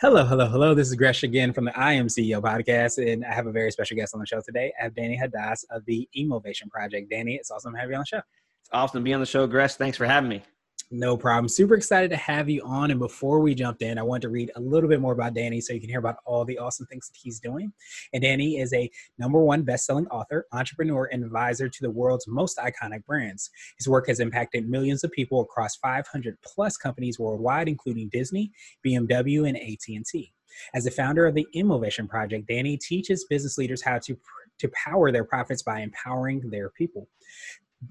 Hello, 0.00 0.24
hello, 0.24 0.46
hello. 0.46 0.74
This 0.74 0.86
is 0.86 0.94
Gresh 0.94 1.24
again 1.24 1.52
from 1.52 1.64
the 1.64 1.76
I 1.76 1.94
Am 1.94 2.06
CEO 2.06 2.40
podcast, 2.40 3.04
and 3.04 3.24
I 3.24 3.34
have 3.34 3.48
a 3.48 3.50
very 3.50 3.72
special 3.72 3.96
guest 3.96 4.14
on 4.14 4.20
the 4.20 4.26
show 4.26 4.40
today. 4.40 4.72
I 4.78 4.84
have 4.84 4.94
Danny 4.94 5.18
Hadass 5.18 5.64
of 5.70 5.84
the 5.86 6.08
Emovation 6.16 6.70
Project. 6.70 7.10
Danny, 7.10 7.34
it's 7.34 7.50
awesome 7.50 7.74
to 7.74 7.80
have 7.80 7.90
you 7.90 7.96
on 7.96 8.02
the 8.02 8.06
show. 8.06 8.22
It's 8.60 8.70
awesome 8.72 9.00
to 9.00 9.04
be 9.04 9.12
on 9.12 9.18
the 9.18 9.26
show, 9.26 9.44
Gresh. 9.48 9.74
Thanks 9.74 9.98
for 9.98 10.06
having 10.06 10.30
me. 10.30 10.44
No 10.90 11.18
problem. 11.18 11.50
Super 11.50 11.74
excited 11.74 12.08
to 12.10 12.16
have 12.16 12.48
you 12.48 12.62
on. 12.64 12.90
And 12.90 12.98
before 12.98 13.40
we 13.40 13.54
jumped 13.54 13.82
in, 13.82 13.98
I 13.98 14.02
want 14.02 14.22
to 14.22 14.30
read 14.30 14.50
a 14.56 14.60
little 14.60 14.88
bit 14.88 15.02
more 15.02 15.12
about 15.12 15.34
Danny 15.34 15.60
so 15.60 15.74
you 15.74 15.80
can 15.80 15.90
hear 15.90 15.98
about 15.98 16.16
all 16.24 16.46
the 16.46 16.56
awesome 16.56 16.86
things 16.86 17.08
that 17.08 17.18
he's 17.20 17.40
doing. 17.40 17.74
And 18.14 18.22
Danny 18.22 18.58
is 18.58 18.72
a 18.72 18.90
number 19.18 19.38
one 19.38 19.62
best-selling 19.62 20.06
author, 20.06 20.46
entrepreneur, 20.52 21.04
and 21.12 21.22
advisor 21.22 21.68
to 21.68 21.78
the 21.82 21.90
world's 21.90 22.26
most 22.26 22.56
iconic 22.56 23.04
brands. 23.04 23.50
His 23.76 23.86
work 23.86 24.06
has 24.08 24.18
impacted 24.18 24.66
millions 24.66 25.04
of 25.04 25.12
people 25.12 25.42
across 25.42 25.76
500 25.76 26.38
plus 26.42 26.78
companies 26.78 27.18
worldwide, 27.18 27.68
including 27.68 28.08
Disney, 28.08 28.50
BMW, 28.84 29.46
and 29.46 29.58
AT&T. 29.58 30.32
As 30.74 30.84
the 30.84 30.90
founder 30.90 31.26
of 31.26 31.34
the 31.34 31.46
Emovation 31.54 32.08
Project, 32.08 32.48
Danny 32.48 32.78
teaches 32.78 33.26
business 33.28 33.58
leaders 33.58 33.82
how 33.82 33.98
to 33.98 34.18
to 34.58 34.68
power 34.70 35.12
their 35.12 35.22
profits 35.22 35.62
by 35.62 35.80
empowering 35.82 36.40
their 36.50 36.70
people 36.70 37.06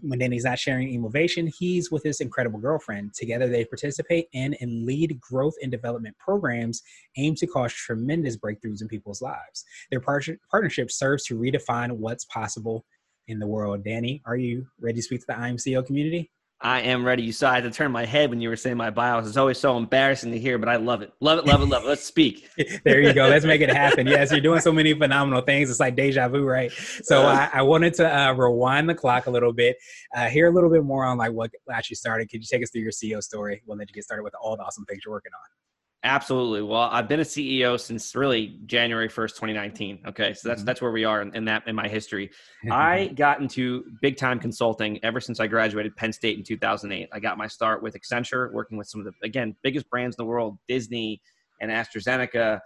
when 0.02 0.20
Danny's 0.20 0.44
not 0.44 0.60
sharing 0.60 0.90
Emovation, 0.90 1.52
he's 1.58 1.92
with 1.92 2.04
his 2.04 2.20
incredible 2.20 2.60
girlfriend. 2.60 3.14
Together, 3.14 3.48
they 3.48 3.66
participate 3.66 4.28
in 4.34 4.54
and 4.56 4.86
lead 4.86 5.20
growth 5.20 5.56
and 5.62 5.72
development 5.72 6.16
programs 6.18 6.82
aimed 7.18 7.38
to 7.38 7.48
cause 7.48 7.74
tremendous 7.74 8.38
breakthroughs 8.38 8.82
in 8.82 8.88
people's 8.88 9.22
lives. 9.22 9.64
Their 9.90 10.02
par- 10.02 10.22
partnership 10.52 10.92
serves 10.92 11.24
to 11.26 11.38
redefine 11.38 11.92
what's 11.92 12.26
possible 12.26 12.86
in 13.28 13.40
the 13.40 13.48
world. 13.48 13.84
Danny, 13.84 14.22
are 14.26 14.38
you 14.38 14.68
ready 14.80 14.98
to 14.98 15.04
speak 15.04 15.22
to 15.22 15.28
the 15.28 15.38
I 15.38 15.48
Am 15.50 15.58
CEO 15.58 15.86
community? 15.86 16.32
I 16.60 16.82
am 16.82 17.06
ready. 17.06 17.22
You 17.22 17.32
saw 17.32 17.52
I 17.52 17.56
had 17.56 17.66
to 17.66 17.72
turn 17.72 17.92
my 17.92 18.04
head 18.04 18.32
when 18.32 18.42
you 18.42 18.50
were 18.50 18.56
saying 18.56 18.78
my 18.78 18.90
bios. 18.90 19.28
It's 19.28 19.38
always 19.38 19.60
so 19.60 19.78
embarrassing 19.78 20.32
to 20.32 20.40
hear, 20.40 20.58
but 20.58 20.68
I 20.68 20.78
love 20.78 21.04
it. 21.04 21.14
Love 21.20 21.38
it, 21.38 21.46
love 21.46 21.62
it, 21.62 21.66
love 21.66 21.84
it. 21.84 21.88
Let's 21.88 22.04
speak. 22.04 22.50
there 22.84 23.00
you 23.00 23.14
go. 23.14 23.28
Let's 23.28 23.46
make 23.46 23.62
it 23.62 23.70
happen. 23.70 24.08
Yes, 24.18 24.32
you're 24.32 24.40
doing 24.40 24.62
so 24.62 24.72
many 24.72 24.94
phenomenal 24.94 25.42
things. 25.42 25.70
It's 25.70 25.80
like 25.80 25.96
deja 25.96 26.30
vu, 26.30 26.46
right? 26.46 26.72
So 26.72 27.24
uh, 27.24 27.50
I, 27.54 27.60
I, 27.60 27.62
wanted 27.62 27.94
to 27.96 28.18
uh, 28.18 28.32
rewind 28.32 28.90
the 28.90 28.96
clock 28.96 29.28
a 29.28 29.30
little 29.30 29.52
bit, 29.52 29.76
uh, 30.16 30.28
hear 30.28 30.48
a 30.48 30.52
little 30.52 30.70
bit 30.70 30.84
more 30.84 31.04
on 31.04 31.18
like 31.18 31.34
what 31.34 31.52
actually 31.72 31.98
started. 31.98 32.30
Could 32.30 32.40
you 32.40 32.48
take 32.50 32.64
us 32.64 32.70
through 32.72 32.84
your 32.84 32.92
CEO 32.92 33.22
story? 33.22 33.62
We'll 33.66 33.78
let 33.78 33.90
you 33.90 33.94
get 33.94 34.06
started 34.06 34.24
with 34.24 34.34
all 34.42 34.56
the 34.56 34.64
awesome 34.64 34.86
things 34.86 35.02
you're 35.06 35.14
working 35.14 35.34
on. 35.34 35.67
Absolutely. 36.04 36.62
Well, 36.62 36.82
I've 36.82 37.08
been 37.08 37.20
a 37.20 37.24
CEO 37.24 37.80
since 37.80 38.16
really 38.16 38.60
January 38.66 39.10
1st, 39.10 39.30
2019. 39.30 40.00
Okay. 40.08 40.34
So 40.34 40.48
that's, 40.48 40.60
mm-hmm. 40.60 40.66
that's 40.66 40.82
where 40.82 40.92
we 40.92 41.04
are 41.04 41.22
in, 41.22 41.36
in 41.36 41.46
that, 41.46 41.68
in 41.68 41.76
my 41.76 41.88
history. 41.88 42.30
I 42.72 43.08
got 43.16 43.42
into 43.42 43.84
big 44.02 44.16
time 44.16 44.40
consulting 44.40 45.04
ever 45.04 45.20
since 45.20 45.40
I 45.40 45.48
graduated 45.48 45.96
Penn 45.96 46.14
State 46.14 46.38
in 46.38 46.44
2008. 46.44 47.10
I 47.12 47.20
got 47.20 47.38
my 47.38 47.48
start 47.48 47.82
with 47.82 47.98
Accenture, 48.00 48.52
working 48.54 48.78
with 48.78 48.88
some 48.88 49.02
of 49.02 49.06
the, 49.06 49.12
again, 49.26 49.56
biggest 49.64 49.90
brands 49.90 50.16
in 50.18 50.24
the 50.24 50.28
world, 50.28 50.58
Disney 50.68 51.20
and 51.62 51.72
AstraZeneca 51.72 52.60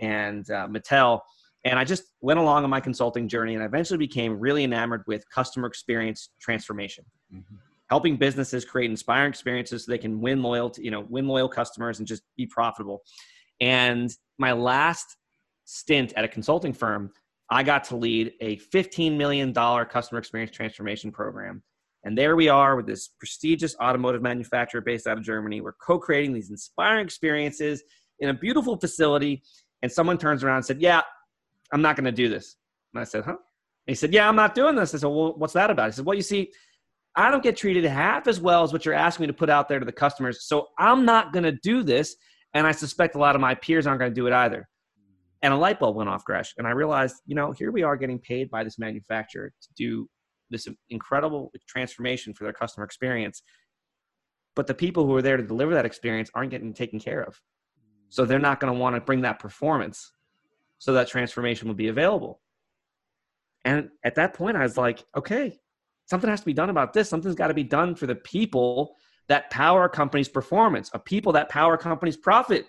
and 0.00 0.50
uh, 0.50 0.66
Mattel. 0.66 1.20
And 1.64 1.78
I 1.78 1.84
just 1.84 2.04
went 2.22 2.40
along 2.40 2.64
on 2.64 2.70
my 2.70 2.80
consulting 2.80 3.28
journey 3.28 3.54
and 3.54 3.62
I 3.62 3.66
eventually 3.66 3.98
became 3.98 4.40
really 4.40 4.64
enamored 4.64 5.04
with 5.06 5.28
customer 5.28 5.68
experience 5.68 6.30
transformation. 6.40 7.04
Mm-hmm 7.34 7.56
helping 7.90 8.16
businesses 8.16 8.64
create 8.64 8.90
inspiring 8.90 9.30
experiences 9.30 9.84
so 9.84 9.92
they 9.92 9.98
can 9.98 10.20
win 10.20 10.42
loyalty, 10.42 10.82
you 10.82 10.90
know, 10.90 11.06
win 11.08 11.26
loyal 11.26 11.48
customers 11.48 11.98
and 11.98 12.08
just 12.08 12.22
be 12.36 12.46
profitable. 12.46 13.02
And 13.60 14.10
my 14.38 14.52
last 14.52 15.16
stint 15.64 16.12
at 16.16 16.24
a 16.24 16.28
consulting 16.28 16.72
firm, 16.72 17.10
I 17.50 17.62
got 17.62 17.84
to 17.84 17.96
lead 17.96 18.32
a 18.40 18.56
$15 18.56 19.16
million 19.16 19.54
customer 19.54 20.18
experience 20.18 20.54
transformation 20.54 21.10
program. 21.10 21.62
And 22.04 22.16
there 22.16 22.36
we 22.36 22.48
are 22.48 22.76
with 22.76 22.86
this 22.86 23.08
prestigious 23.18 23.74
automotive 23.82 24.22
manufacturer 24.22 24.80
based 24.80 25.06
out 25.06 25.18
of 25.18 25.24
Germany. 25.24 25.60
We're 25.60 25.72
co 25.72 25.98
creating 25.98 26.32
these 26.32 26.50
inspiring 26.50 27.04
experiences 27.04 27.82
in 28.20 28.28
a 28.28 28.34
beautiful 28.34 28.78
facility. 28.78 29.42
And 29.82 29.90
someone 29.90 30.18
turns 30.18 30.44
around 30.44 30.56
and 30.56 30.64
said, 30.64 30.80
Yeah, 30.80 31.02
I'm 31.72 31.82
not 31.82 31.96
going 31.96 32.04
to 32.04 32.12
do 32.12 32.28
this. 32.28 32.56
And 32.94 33.00
I 33.00 33.04
said, 33.04 33.24
Huh? 33.24 33.32
And 33.32 33.38
he 33.86 33.94
said, 33.94 34.12
Yeah, 34.12 34.28
I'm 34.28 34.36
not 34.36 34.54
doing 34.54 34.76
this. 34.76 34.94
I 34.94 34.98
said, 34.98 35.08
Well, 35.08 35.34
what's 35.36 35.54
that 35.54 35.70
about? 35.70 35.86
He 35.86 35.92
said, 35.92 36.04
Well, 36.04 36.14
you 36.14 36.22
see, 36.22 36.52
I 37.18 37.32
don't 37.32 37.42
get 37.42 37.56
treated 37.56 37.84
half 37.84 38.28
as 38.28 38.40
well 38.40 38.62
as 38.62 38.72
what 38.72 38.84
you're 38.84 38.94
asking 38.94 39.24
me 39.24 39.26
to 39.26 39.32
put 39.32 39.50
out 39.50 39.68
there 39.68 39.80
to 39.80 39.84
the 39.84 39.90
customers. 39.90 40.46
So 40.46 40.68
I'm 40.78 41.04
not 41.04 41.32
going 41.32 41.42
to 41.42 41.52
do 41.52 41.82
this. 41.82 42.14
And 42.54 42.64
I 42.64 42.70
suspect 42.70 43.16
a 43.16 43.18
lot 43.18 43.34
of 43.34 43.40
my 43.40 43.56
peers 43.56 43.88
aren't 43.88 43.98
going 43.98 44.12
to 44.12 44.14
do 44.14 44.28
it 44.28 44.32
either. 44.32 44.68
And 45.42 45.52
a 45.52 45.56
light 45.56 45.80
bulb 45.80 45.96
went 45.96 46.08
off, 46.08 46.24
Gresh. 46.24 46.54
And 46.58 46.66
I 46.66 46.70
realized, 46.70 47.16
you 47.26 47.34
know, 47.34 47.50
here 47.50 47.72
we 47.72 47.82
are 47.82 47.96
getting 47.96 48.20
paid 48.20 48.48
by 48.50 48.62
this 48.62 48.78
manufacturer 48.78 49.52
to 49.60 49.68
do 49.76 50.08
this 50.50 50.68
incredible 50.90 51.50
transformation 51.68 52.34
for 52.34 52.44
their 52.44 52.52
customer 52.52 52.84
experience. 52.84 53.42
But 54.54 54.68
the 54.68 54.74
people 54.74 55.04
who 55.04 55.14
are 55.16 55.22
there 55.22 55.36
to 55.36 55.42
deliver 55.42 55.74
that 55.74 55.84
experience 55.84 56.30
aren't 56.34 56.52
getting 56.52 56.72
taken 56.72 57.00
care 57.00 57.22
of. 57.22 57.40
So 58.10 58.24
they're 58.26 58.38
not 58.38 58.60
going 58.60 58.72
to 58.72 58.78
want 58.78 58.94
to 58.94 59.00
bring 59.00 59.22
that 59.22 59.40
performance 59.40 60.12
so 60.78 60.92
that 60.92 61.08
transformation 61.08 61.66
will 61.66 61.74
be 61.74 61.88
available. 61.88 62.40
And 63.64 63.88
at 64.04 64.14
that 64.14 64.34
point, 64.34 64.56
I 64.56 64.62
was 64.62 64.76
like, 64.76 65.04
okay, 65.16 65.58
something 66.08 66.30
has 66.30 66.40
to 66.40 66.46
be 66.46 66.54
done 66.54 66.70
about 66.70 66.92
this. 66.92 67.08
Something's 67.08 67.34
got 67.34 67.48
to 67.48 67.54
be 67.54 67.64
done 67.64 67.94
for 67.94 68.06
the 68.06 68.14
people 68.14 68.96
that 69.28 69.50
power 69.50 69.84
a 69.84 69.88
company's 69.88 70.28
performance, 70.28 70.90
a 70.94 70.98
people 70.98 71.32
that 71.32 71.50
power 71.50 71.74
a 71.74 71.78
company's 71.78 72.16
profit. 72.16 72.66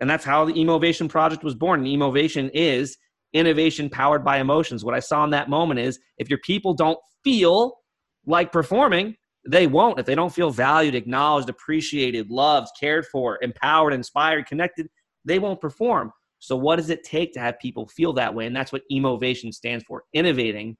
And 0.00 0.10
that's 0.10 0.24
how 0.24 0.44
the 0.44 0.52
Emovation 0.52 1.08
project 1.08 1.42
was 1.42 1.54
born. 1.54 1.80
And 1.80 1.88
Emovation 1.88 2.50
is 2.52 2.98
innovation 3.32 3.88
powered 3.88 4.24
by 4.24 4.38
emotions. 4.38 4.84
What 4.84 4.94
I 4.94 5.00
saw 5.00 5.24
in 5.24 5.30
that 5.30 5.48
moment 5.48 5.80
is 5.80 5.98
if 6.18 6.28
your 6.28 6.38
people 6.40 6.74
don't 6.74 6.98
feel 7.24 7.78
like 8.26 8.52
performing, 8.52 9.16
they 9.48 9.66
won't. 9.66 9.98
If 9.98 10.04
they 10.04 10.14
don't 10.14 10.34
feel 10.34 10.50
valued, 10.50 10.94
acknowledged, 10.94 11.48
appreciated, 11.48 12.30
loved, 12.30 12.68
cared 12.78 13.06
for, 13.06 13.38
empowered, 13.40 13.94
inspired, 13.94 14.46
connected, 14.46 14.88
they 15.24 15.38
won't 15.38 15.60
perform. 15.60 16.12
So, 16.40 16.56
what 16.56 16.76
does 16.76 16.90
it 16.90 17.04
take 17.04 17.32
to 17.34 17.40
have 17.40 17.58
people 17.58 17.86
feel 17.86 18.12
that 18.14 18.34
way? 18.34 18.46
And 18.46 18.54
that's 18.54 18.72
what 18.72 18.82
Emovation 18.92 19.52
stands 19.52 19.84
for 19.84 20.02
innovating 20.12 20.76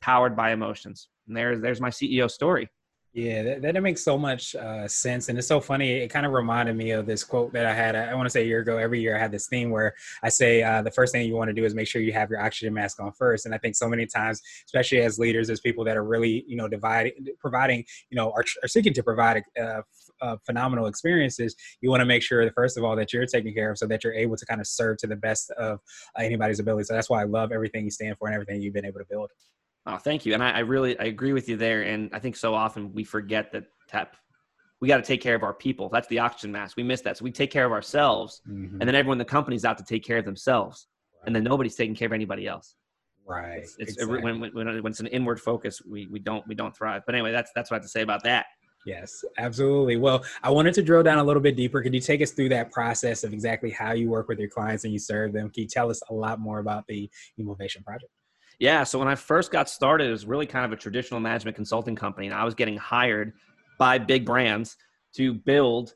powered 0.00 0.36
by 0.36 0.52
emotions. 0.52 1.08
And 1.30 1.36
there's 1.36 1.60
there's 1.60 1.80
my 1.80 1.90
CEO 1.90 2.28
story. 2.28 2.68
Yeah, 3.12 3.42
that, 3.42 3.62
that 3.62 3.82
makes 3.82 4.04
so 4.04 4.16
much 4.16 4.54
uh, 4.54 4.86
sense. 4.86 5.28
And 5.28 5.36
it's 5.36 5.48
so 5.48 5.60
funny. 5.60 5.90
It 5.90 6.08
kind 6.08 6.24
of 6.24 6.32
reminded 6.32 6.76
me 6.76 6.92
of 6.92 7.06
this 7.06 7.24
quote 7.24 7.52
that 7.54 7.66
I 7.66 7.74
had, 7.74 7.96
I 7.96 8.14
want 8.14 8.26
to 8.26 8.30
say 8.30 8.42
a 8.42 8.46
year 8.46 8.60
ago. 8.60 8.78
Every 8.78 9.00
year 9.00 9.16
I 9.16 9.18
had 9.18 9.32
this 9.32 9.48
theme 9.48 9.70
where 9.70 9.94
I 10.22 10.28
say 10.28 10.62
uh, 10.62 10.82
the 10.82 10.92
first 10.92 11.12
thing 11.12 11.26
you 11.26 11.34
want 11.34 11.48
to 11.48 11.52
do 11.52 11.64
is 11.64 11.74
make 11.74 11.88
sure 11.88 12.00
you 12.00 12.12
have 12.12 12.30
your 12.30 12.40
oxygen 12.40 12.72
mask 12.72 13.00
on 13.00 13.10
first. 13.10 13.46
And 13.46 13.54
I 13.54 13.58
think 13.58 13.74
so 13.74 13.88
many 13.88 14.06
times, 14.06 14.40
especially 14.64 15.00
as 15.00 15.18
leaders, 15.18 15.50
as 15.50 15.58
people 15.58 15.82
that 15.86 15.96
are 15.96 16.04
really, 16.04 16.44
you 16.46 16.54
know, 16.54 16.68
dividing, 16.68 17.12
providing, 17.40 17.84
you 18.10 18.16
know, 18.16 18.30
are, 18.30 18.44
are 18.62 18.68
seeking 18.68 18.92
to 18.92 19.02
provide 19.02 19.42
uh, 19.60 19.82
uh, 20.22 20.36
phenomenal 20.46 20.86
experiences, 20.86 21.56
you 21.80 21.90
want 21.90 22.02
to 22.02 22.06
make 22.06 22.22
sure 22.22 22.44
that 22.44 22.54
first 22.54 22.78
of 22.78 22.84
all 22.84 22.94
that 22.94 23.12
you're 23.12 23.26
taken 23.26 23.52
care 23.52 23.72
of 23.72 23.78
so 23.78 23.88
that 23.88 24.04
you're 24.04 24.14
able 24.14 24.36
to 24.36 24.46
kind 24.46 24.60
of 24.60 24.68
serve 24.68 24.98
to 24.98 25.08
the 25.08 25.16
best 25.16 25.50
of 25.52 25.80
anybody's 26.16 26.60
ability. 26.60 26.84
So 26.84 26.94
that's 26.94 27.10
why 27.10 27.22
I 27.22 27.24
love 27.24 27.50
everything 27.50 27.86
you 27.86 27.90
stand 27.90 28.18
for 28.18 28.28
and 28.28 28.34
everything 28.34 28.62
you've 28.62 28.74
been 28.74 28.86
able 28.86 29.00
to 29.00 29.06
build. 29.10 29.30
Oh, 29.86 29.96
thank 29.96 30.26
you. 30.26 30.34
And 30.34 30.42
I, 30.42 30.50
I, 30.50 30.58
really 30.60 30.98
I 30.98 31.04
agree 31.04 31.32
with 31.32 31.48
you 31.48 31.56
there. 31.56 31.82
And 31.82 32.10
I 32.12 32.18
think 32.18 32.36
so 32.36 32.54
often 32.54 32.92
we 32.92 33.02
forget 33.02 33.50
that 33.52 33.64
tap 33.88 34.16
we 34.80 34.88
got 34.88 34.96
to 34.96 35.02
take 35.02 35.20
care 35.20 35.34
of 35.34 35.42
our 35.42 35.52
people. 35.52 35.88
That's 35.90 36.08
the 36.08 36.18
oxygen 36.18 36.52
mask. 36.52 36.76
We 36.76 36.82
miss 36.82 37.02
that. 37.02 37.18
So 37.18 37.24
we 37.24 37.30
take 37.30 37.50
care 37.50 37.66
of 37.66 37.72
ourselves, 37.72 38.40
mm-hmm. 38.48 38.80
and 38.80 38.88
then 38.88 38.94
everyone 38.94 39.16
in 39.16 39.18
the 39.18 39.24
company's 39.26 39.64
out 39.64 39.78
to 39.78 39.84
take 39.84 40.04
care 40.04 40.18
of 40.18 40.24
themselves, 40.24 40.88
right. 41.18 41.26
and 41.26 41.36
then 41.36 41.44
nobody's 41.44 41.76
taking 41.76 41.94
care 41.94 42.06
of 42.06 42.12
anybody 42.12 42.46
else. 42.46 42.74
Right. 43.26 43.58
It's, 43.58 43.76
it's 43.78 43.92
exactly. 43.92 44.22
when, 44.22 44.40
when, 44.40 44.54
when 44.54 44.86
it's 44.90 45.00
an 45.00 45.06
inward 45.08 45.40
focus, 45.40 45.82
we, 45.84 46.06
we 46.06 46.18
don't 46.18 46.46
we 46.48 46.54
don't 46.54 46.74
thrive. 46.74 47.02
But 47.04 47.14
anyway, 47.14 47.30
that's 47.32 47.50
that's 47.54 47.70
what 47.70 47.76
I 47.76 47.78
have 47.78 47.84
to 47.84 47.88
say 47.88 48.02
about 48.02 48.24
that. 48.24 48.46
Yes, 48.86 49.22
absolutely. 49.36 49.98
Well, 49.98 50.24
I 50.42 50.48
wanted 50.50 50.72
to 50.74 50.82
drill 50.82 51.02
down 51.02 51.18
a 51.18 51.24
little 51.24 51.42
bit 51.42 51.54
deeper. 51.54 51.82
Could 51.82 51.92
you 51.92 52.00
take 52.00 52.22
us 52.22 52.30
through 52.30 52.48
that 52.48 52.72
process 52.72 53.24
of 53.24 53.34
exactly 53.34 53.70
how 53.70 53.92
you 53.92 54.08
work 54.08 54.28
with 54.28 54.38
your 54.38 54.48
clients 54.48 54.84
and 54.84 54.92
you 54.92 54.98
serve 54.98 55.34
them? 55.34 55.50
Can 55.50 55.64
you 55.64 55.68
tell 55.68 55.90
us 55.90 56.00
a 56.08 56.14
lot 56.14 56.40
more 56.40 56.60
about 56.60 56.86
the 56.86 57.10
Emovation 57.38 57.84
Project? 57.84 58.10
Yeah. 58.60 58.84
So 58.84 58.98
when 58.98 59.08
I 59.08 59.16
first 59.16 59.50
got 59.50 59.68
started, 59.68 60.06
it 60.06 60.12
was 60.12 60.26
really 60.26 60.46
kind 60.46 60.64
of 60.64 60.72
a 60.72 60.76
traditional 60.76 61.18
management 61.18 61.56
consulting 61.56 61.96
company, 61.96 62.26
and 62.26 62.34
I 62.34 62.44
was 62.44 62.54
getting 62.54 62.76
hired 62.76 63.32
by 63.78 63.98
big 63.98 64.24
brands 64.24 64.76
to 65.16 65.34
build 65.34 65.94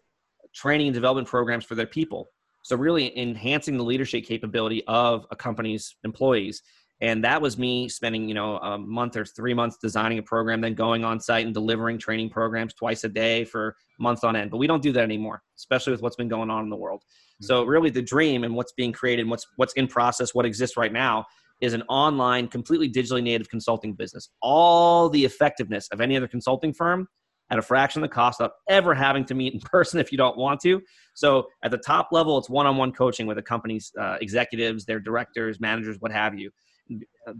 training 0.55 0.89
and 0.89 0.95
development 0.95 1.29
programs 1.29 1.65
for 1.65 1.75
their 1.75 1.87
people. 1.87 2.31
So 2.63 2.77
really 2.77 3.17
enhancing 3.19 3.77
the 3.77 3.85
leadership 3.85 4.25
capability 4.25 4.83
of 4.87 5.27
a 5.31 5.37
company's 5.37 5.97
employees. 6.03 6.63
And 7.03 7.23
that 7.23 7.43
was 7.43 7.59
me 7.59 7.89
spending, 7.91 8.29
you 8.29 8.35
know, 8.35 8.57
a 8.57 8.79
month 8.79 9.17
or 9.17 9.27
three 9.27 9.53
months 9.53 9.77
designing 9.77 10.19
a 10.19 10.23
program, 10.23 10.63
then 10.63 10.75
going 10.75 11.05
on 11.05 11.21
site 11.21 11.45
and 11.45 11.53
delivering 11.53 11.99
training 11.99 12.31
programs 12.31 12.73
twice 12.73 13.05
a 13.05 13.09
day 13.11 13.45
for 13.45 13.77
months 13.99 14.25
on 14.25 14.37
end. 14.37 14.51
But 14.51 14.57
we 14.57 14.67
don't 14.67 14.83
do 14.83 14.93
that 14.93 15.03
anymore, 15.03 15.43
especially 15.59 15.91
with 15.91 16.01
what's 16.01 16.17
been 16.17 16.29
going 16.29 16.49
on 16.51 16.65
in 16.65 16.71
the 16.71 16.77
world. 16.77 17.03
Mm-hmm. 17.03 17.47
So 17.47 17.65
really 17.65 17.91
the 17.91 18.01
dream 18.01 18.45
and 18.45 18.55
what's 18.55 18.73
being 18.73 18.93
created, 18.93 19.29
what's 19.29 19.47
what's 19.57 19.75
in 19.75 19.87
process, 19.87 20.35
what 20.35 20.47
exists 20.47 20.79
right 20.79 20.93
now 20.93 21.27
is 21.61 21.73
an 21.73 21.83
online, 21.89 22.49
completely 22.49 22.91
digitally 22.91 23.23
native 23.23 23.49
consulting 23.49 23.95
business. 23.95 24.31
All 24.43 25.09
the 25.09 25.25
effectiveness 25.25 25.89
of 25.93 26.01
any 26.01 26.17
other 26.17 26.29
consulting 26.29 26.73
firm 26.73 27.09
at 27.51 27.59
a 27.59 27.63
fraction 27.63 28.03
of 28.03 28.09
the 28.09 28.15
cost 28.15 28.41
of 28.41 28.51
ever 28.69 28.95
having 28.95 29.25
to 29.27 29.35
meet 29.35 29.55
in 29.55 29.61
person 29.65 30.01
if 30.01 30.11
you 30.11 30.19
don't 30.19 30.37
want 30.37 30.61
to. 30.61 30.81
So 31.15 31.47
at 31.63 31.71
the 31.71 31.79
top 31.79 32.09
level, 32.13 32.39
it's 32.39 32.51
one-on-one 32.51 32.93
coaching 32.93 33.27
with 33.27 33.37
the 33.37 33.43
company's 33.43 33.93
uh, 34.01 34.17
executives, 34.21 34.85
their 34.85 35.01
directors, 35.01 35.61
managers, 35.61 35.97
what 36.01 36.13
have 36.13 36.39
you. 36.39 36.51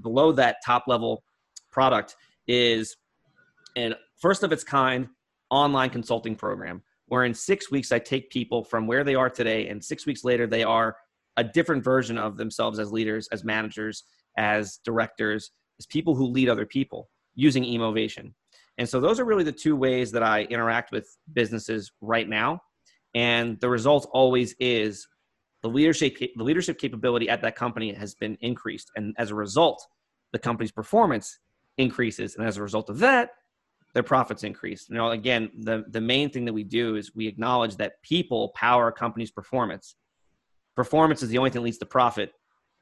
Below 0.01 0.33
that 0.33 0.57
top 0.65 0.85
level 0.87 1.23
product 1.71 2.17
is 2.47 2.97
an 3.77 3.95
first 4.21 4.43
of 4.43 4.53
its 4.53 4.65
kind 4.65 5.09
online 5.51 5.91
consulting 5.91 6.37
program 6.37 6.83
where 7.07 7.25
in 7.25 7.35
six 7.35 7.71
weeks 7.71 7.93
I 7.93 7.99
take 7.99 8.31
people 8.31 8.65
from 8.65 8.87
where 8.87 9.05
they 9.05 9.15
are 9.15 9.29
today 9.29 9.69
and 9.69 9.85
six 9.85 10.07
weeks 10.07 10.25
later 10.25 10.47
they 10.47 10.63
are 10.63 10.97
a 11.37 11.45
different 11.45 11.83
version 11.83 12.19
of 12.19 12.37
themselves 12.37 12.79
as 12.79 12.93
leaders, 12.93 13.29
as 13.33 13.45
managers, 13.45 14.05
as 14.37 14.79
directors, 14.85 15.51
as 15.79 15.87
people 15.87 16.15
who 16.15 16.27
lead 16.27 16.49
other 16.49 16.67
people 16.67 17.09
using 17.35 17.65
emovation. 17.65 18.35
And 18.79 18.89
so 18.89 19.01
those 19.01 19.21
are 19.21 19.25
really 19.25 19.45
the 19.45 19.53
two 19.53 19.77
ways 19.77 20.13
that 20.13 20.23
I 20.23 20.43
interact 20.45 20.93
with 20.93 21.09
businesses 21.33 21.93
right 22.01 22.29
now. 22.29 22.61
And 23.15 23.61
the 23.61 23.69
result 23.69 24.09
always 24.13 24.55
is 24.59 25.07
the 25.65 25.71
leadership 25.71 26.19
the 26.19 26.45
leadership 26.45 26.79
capability 26.79 27.29
at 27.29 27.41
that 27.41 27.57
company 27.57 27.93
has 27.95 28.15
been 28.15 28.37
increased 28.43 28.93
and 28.97 29.15
as 29.19 29.31
a 29.31 29.35
result 29.35 29.85
the 30.33 30.39
company's 30.39 30.71
performance 30.71 31.39
increases 31.79 32.37
and 32.37 32.47
as 32.47 32.59
a 32.59 32.63
result 32.63 32.91
of 32.91 32.99
that 32.99 33.31
their 33.95 34.03
profits 34.03 34.45
increase 34.45 34.87
you 34.91 34.95
know 34.95 35.11
again 35.11 35.51
the 35.61 35.83
the 35.89 36.03
main 36.03 36.29
thing 36.29 36.45
that 36.45 36.53
we 36.53 36.65
do 36.65 36.97
is 36.97 37.15
we 37.15 37.27
acknowledge 37.27 37.77
that 37.77 37.95
people 38.03 38.51
power 38.55 38.89
a 38.89 38.93
company's 38.93 39.31
performance 39.31 39.97
performance 40.77 41.23
is 41.23 41.29
the 41.29 41.39
only 41.39 41.51
thing 41.51 41.61
that 41.61 41.65
leads 41.65 41.79
to 41.79 41.87
profit 41.87 42.33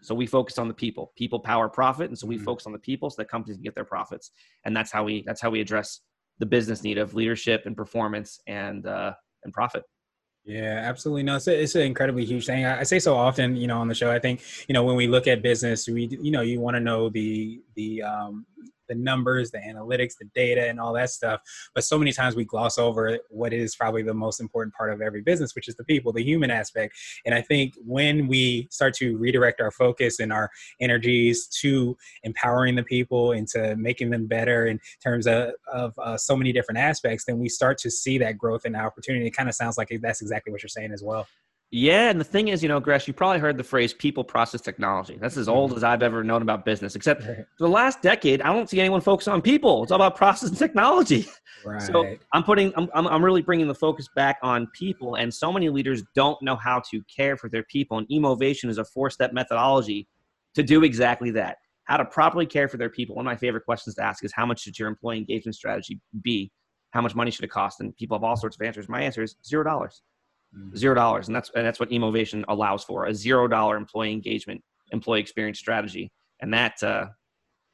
so 0.03 0.15
we 0.15 0.27
focus 0.27 0.59
on 0.59 0.69
the 0.69 0.75
people 0.75 1.13
people 1.17 1.41
power 1.41 1.69
profit 1.69 2.09
and 2.09 2.19
so 2.19 2.27
we 2.27 2.37
mm-hmm. 2.37 2.45
focus 2.45 2.67
on 2.67 2.73
the 2.73 2.79
people 2.79 3.11
so 3.11 3.17
that 3.19 3.29
companies 3.29 3.57
can 3.57 3.65
get 3.65 3.75
their 3.75 3.85
profits 3.85 4.31
and 4.65 4.77
that's 4.77 4.91
how 4.91 5.05
we 5.05 5.23
that's 5.27 5.41
how 5.41 5.51
we 5.51 5.61
address 5.61 6.01
the 6.39 6.47
business 6.47 6.83
need 6.83 6.99
of 6.99 7.15
leadership 7.15 7.63
and 7.67 7.77
performance 7.77 8.41
and 8.47 8.87
uh, 8.87 9.13
and 9.45 9.53
profit 9.53 9.85
yeah, 10.45 10.83
absolutely. 10.85 11.23
No, 11.23 11.37
it's, 11.37 11.47
a, 11.47 11.63
it's 11.63 11.75
an 11.77 11.83
incredibly 11.83 12.25
huge 12.25 12.47
thing. 12.47 12.65
I, 12.65 12.81
I, 12.81 12.83
say 12.83 12.99
so 12.99 13.15
often, 13.17 13.55
you 13.55 13.69
know, 13.69 13.79
on 13.79 13.87
the 13.87 13.95
show. 13.95 14.11
I 14.11 14.19
think, 14.19 14.43
you 14.69 14.73
know, 14.73 14.83
when 14.83 14.97
we 14.97 15.07
look 15.07 15.29
at 15.29 15.41
business, 15.41 15.89
we, 15.89 16.09
you 16.21 16.33
know, 16.33 16.41
you 16.41 16.59
want 16.59 16.75
to 16.75 16.81
know 16.81 17.09
the 17.09 17.63
the 17.77 18.03
um, 18.03 18.45
the 18.89 18.95
numbers, 18.95 19.51
the 19.51 19.59
analytics, 19.59 20.15
the 20.19 20.29
data, 20.35 20.69
and 20.69 20.81
all 20.81 20.93
that 20.95 21.11
stuff. 21.11 21.41
But 21.75 21.85
so 21.85 21.99
many 21.99 22.13
times 22.13 22.37
we 22.37 22.45
gloss 22.45 22.79
over 22.79 23.19
what 23.31 23.53
is 23.53 23.77
probably 23.77 24.03
the 24.03 24.15
most 24.15 24.41
important 24.41 24.75
part 24.75 24.93
of 24.93 25.01
every 25.01 25.23
business, 25.23 25.55
which 25.55 25.69
is 25.69 25.77
the 25.77 25.85
people, 25.85 26.13
the 26.13 26.25
human 26.25 26.51
aspect. 26.51 26.97
And 27.25 27.35
I 27.35 27.43
think 27.43 27.75
when 27.85 28.27
we 28.27 28.69
start 28.71 28.95
to 28.95 29.17
redirect 29.17 29.61
our 29.61 29.71
focus 29.71 30.21
and 30.21 30.33
our 30.33 30.51
energies 30.81 31.47
to 31.61 31.97
empowering 32.23 32.77
the 32.77 32.83
people 32.83 33.33
and 33.33 33.47
to 33.49 33.77
making 33.77 34.11
them 34.11 34.27
better 34.27 34.67
in 34.67 34.81
terms 35.03 35.27
of, 35.27 35.53
of 35.73 35.99
uh, 35.99 36.17
so 36.17 36.37
many 36.37 36.53
different 36.53 36.79
aspects, 36.79 37.25
then 37.25 37.39
we 37.39 37.49
start 37.49 37.79
to 37.79 37.91
see 37.91 38.19
that 38.19 38.39
growth 38.39 38.65
and 38.65 38.77
opportunity. 38.77 39.27
It 39.27 39.37
kind 39.37 39.49
of 39.49 39.55
sounds 39.55 39.79
like 39.79 39.91
that's 40.01 40.23
exactly 40.23 40.53
what 40.53 40.63
you're 40.63 40.69
saying 40.69 40.93
as 40.93 41.03
well. 41.03 41.27
Yeah, 41.75 42.11
and 42.11 42.21
the 42.21 42.25
thing 42.25 42.49
is, 42.49 42.63
you 42.63 42.69
know, 42.69 42.81
Gresh, 42.81 43.09
you 43.09 43.15
probably 43.15 43.39
heard 43.39 43.57
the 43.57 43.65
phrase 43.65 43.95
people 43.95 44.23
process 44.25 44.61
technology. 44.61 45.17
That's 45.19 45.39
as 45.39 45.49
old 45.49 45.71
mm-hmm. 45.71 45.79
as 45.79 45.85
I've 45.85 46.03
ever 46.03 46.23
known 46.23 46.43
about 46.43 46.67
business, 46.67 46.95
except 46.95 47.23
for 47.23 47.47
the 47.59 47.69
last 47.69 48.03
decade, 48.03 48.43
I 48.43 48.53
don't 48.53 48.69
see 48.69 48.79
anyone 48.79 49.01
focus 49.01 49.27
on 49.27 49.41
people. 49.41 49.83
It's 49.83 49.91
all 49.91 49.97
about 49.97 50.15
process 50.15 50.51
and 50.51 50.59
technology. 50.67 51.27
Right. 51.65 51.81
So 51.81 52.17
I'm 52.35 52.45
putting, 52.45 52.75
I'm, 52.77 52.91
I'm, 52.93 53.07
I'm 53.07 53.25
really 53.25 53.41
bringing 53.41 53.69
the 53.69 53.75
focus 53.75 54.07
back 54.15 54.37
on 54.43 54.67
people, 54.75 55.15
and 55.15 55.33
so 55.33 55.51
many 55.51 55.71
leaders 55.71 56.03
don't 56.15 56.41
know 56.43 56.57
how 56.57 56.83
to 56.91 57.01
care 57.05 57.39
for 57.39 57.49
their 57.49 57.63
people. 57.63 57.97
And 57.97 58.07
emovation 58.11 58.69
is 58.69 58.77
a 58.77 58.85
four 58.85 59.09
step 59.09 59.33
methodology 59.33 60.07
to 60.55 60.63
do 60.63 60.85
exactly 60.85 61.31
that. 61.31 61.57
How 61.85 61.97
to 61.97 62.05
properly 62.05 62.45
care 62.45 62.69
for 62.69 62.77
their 62.77 62.91
people. 62.91 63.17
One 63.17 63.27
of 63.27 63.31
my 63.31 63.37
favorite 63.37 63.65
questions 63.65 63.95
to 63.95 64.05
ask 64.05 64.23
is 64.27 64.33
how 64.35 64.45
much 64.45 64.61
should 64.61 64.79
your 64.79 64.89
employee 64.89 65.17
engagement 65.17 65.55
strategy 65.55 66.03
be? 66.21 66.53
How 66.91 67.01
much 67.01 67.15
money 67.15 67.31
should 67.31 67.47
it 67.47 67.51
cost? 67.51 67.81
And 67.81 67.97
people 67.97 68.19
have 68.19 68.25
all 68.25 68.37
sorts 68.37 68.57
of 68.57 68.67
answers. 68.67 68.91
My 68.91 69.01
answer 69.01 69.23
is 69.23 69.37
zero 69.43 69.65
dollars. 69.65 70.03
Zero 70.77 70.95
dollars 70.95 71.29
and 71.29 71.37
that's 71.37 71.51
and 71.55 71.65
that's 71.65 71.81
what 71.81 71.91
emovation 71.91 72.45
allows 72.49 72.85
for 72.85 73.07
a 73.07 73.15
zero 73.15 73.49
dollar 73.49 73.77
employee 73.77 74.13
engagement 74.13 74.63
employee 74.93 75.21
experience 75.21 75.59
strategy 75.59 76.11
and 76.41 76.53
that 76.53 76.83
uh 76.83 77.07